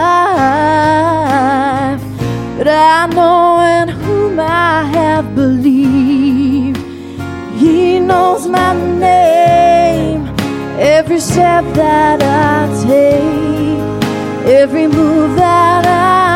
But 2.58 2.70
I 2.70 3.08
know 3.08 3.60
in 3.60 3.90
whom 3.90 4.40
I 4.40 4.84
have 4.84 5.36
believed. 5.36 6.78
He 7.58 8.00
knows 8.00 8.48
my 8.48 8.74
name, 8.74 9.79
every 10.80 11.20
step 11.20 11.66
that 11.76 12.24
I 12.24 12.68
take, 12.88 14.50
every 14.50 14.88
move 14.88 15.36
that 15.36 15.86
I 15.86 16.29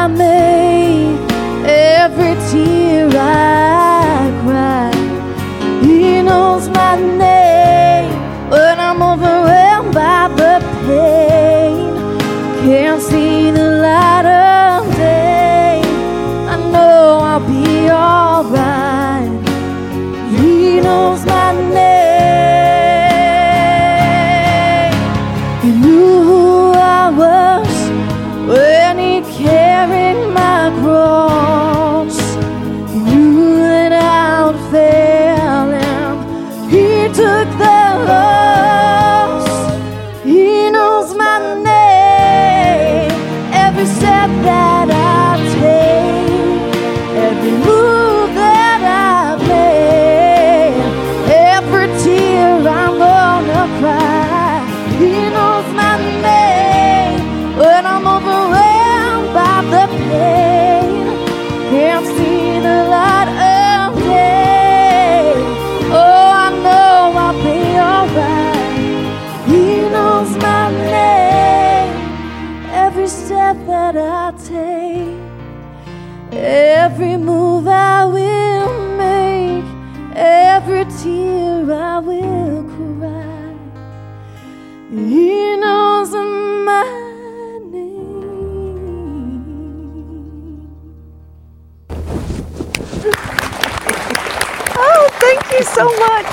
you 95.53 95.63
so 95.63 95.85
much. 95.85 96.25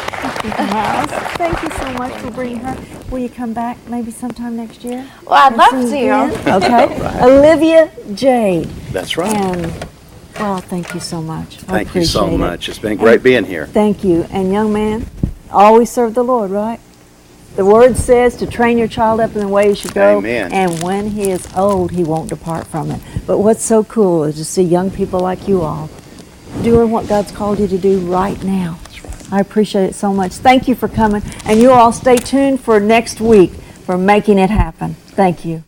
Miles, 0.72 1.10
thank 1.36 1.62
you 1.62 1.70
so 1.70 1.92
much 1.94 2.12
for 2.20 2.30
bringing 2.30 2.58
her. 2.60 2.76
Will 3.10 3.18
you 3.18 3.28
come 3.28 3.52
back 3.52 3.76
maybe 3.88 4.10
sometime 4.10 4.56
next 4.56 4.82
year? 4.84 5.06
Well, 5.24 5.34
I'd 5.34 5.56
love 5.56 5.88
sing 5.88 6.08
to. 6.08 6.30
again? 6.30 6.62
Okay. 6.62 7.22
Olivia 7.22 7.90
Jade. 8.14 8.64
That's 8.92 9.16
right. 9.16 9.34
And, 9.34 9.66
well, 10.38 10.60
thank 10.60 10.94
you 10.94 11.00
so 11.00 11.20
much. 11.20 11.56
I 11.64 11.84
Thank 11.84 11.94
you 11.94 12.04
so 12.04 12.28
it. 12.28 12.38
much. 12.38 12.68
It's 12.68 12.78
been 12.78 12.96
great 12.96 13.22
being 13.22 13.44
here. 13.44 13.66
Thank 13.66 14.04
you. 14.04 14.26
And 14.30 14.52
young 14.52 14.72
man, 14.72 15.06
always 15.50 15.90
serve 15.90 16.14
the 16.14 16.24
Lord, 16.24 16.50
right? 16.50 16.80
The 17.56 17.64
word 17.64 17.96
says 17.96 18.36
to 18.36 18.46
train 18.46 18.78
your 18.78 18.88
child 18.88 19.20
up 19.20 19.34
in 19.34 19.40
the 19.40 19.48
way 19.48 19.68
he 19.68 19.74
should 19.74 19.92
go. 19.92 20.18
Amen. 20.18 20.52
And 20.52 20.82
when 20.82 21.10
he 21.10 21.30
is 21.30 21.46
old, 21.54 21.90
he 21.90 22.04
won't 22.04 22.30
depart 22.30 22.66
from 22.68 22.90
it. 22.92 23.00
But 23.26 23.38
what's 23.38 23.62
so 23.64 23.84
cool 23.84 24.24
is 24.24 24.36
to 24.36 24.44
see 24.44 24.62
young 24.62 24.90
people 24.90 25.20
like 25.20 25.46
you 25.48 25.60
all 25.62 25.90
doing 26.62 26.90
what 26.90 27.08
God's 27.08 27.32
called 27.32 27.58
you 27.58 27.66
to 27.68 27.78
do 27.78 27.98
right 28.00 28.42
now. 28.44 28.78
I 29.32 29.40
appreciate 29.40 29.84
it 29.84 29.94
so 29.94 30.12
much. 30.12 30.32
Thank 30.32 30.68
you 30.68 30.74
for 30.74 30.88
coming. 30.88 31.22
And 31.44 31.60
you 31.60 31.70
all 31.70 31.92
stay 31.92 32.16
tuned 32.16 32.60
for 32.60 32.80
next 32.80 33.20
week 33.20 33.52
for 33.52 33.96
making 33.96 34.38
it 34.38 34.50
happen. 34.50 34.94
Thank 34.94 35.44
you. 35.44 35.64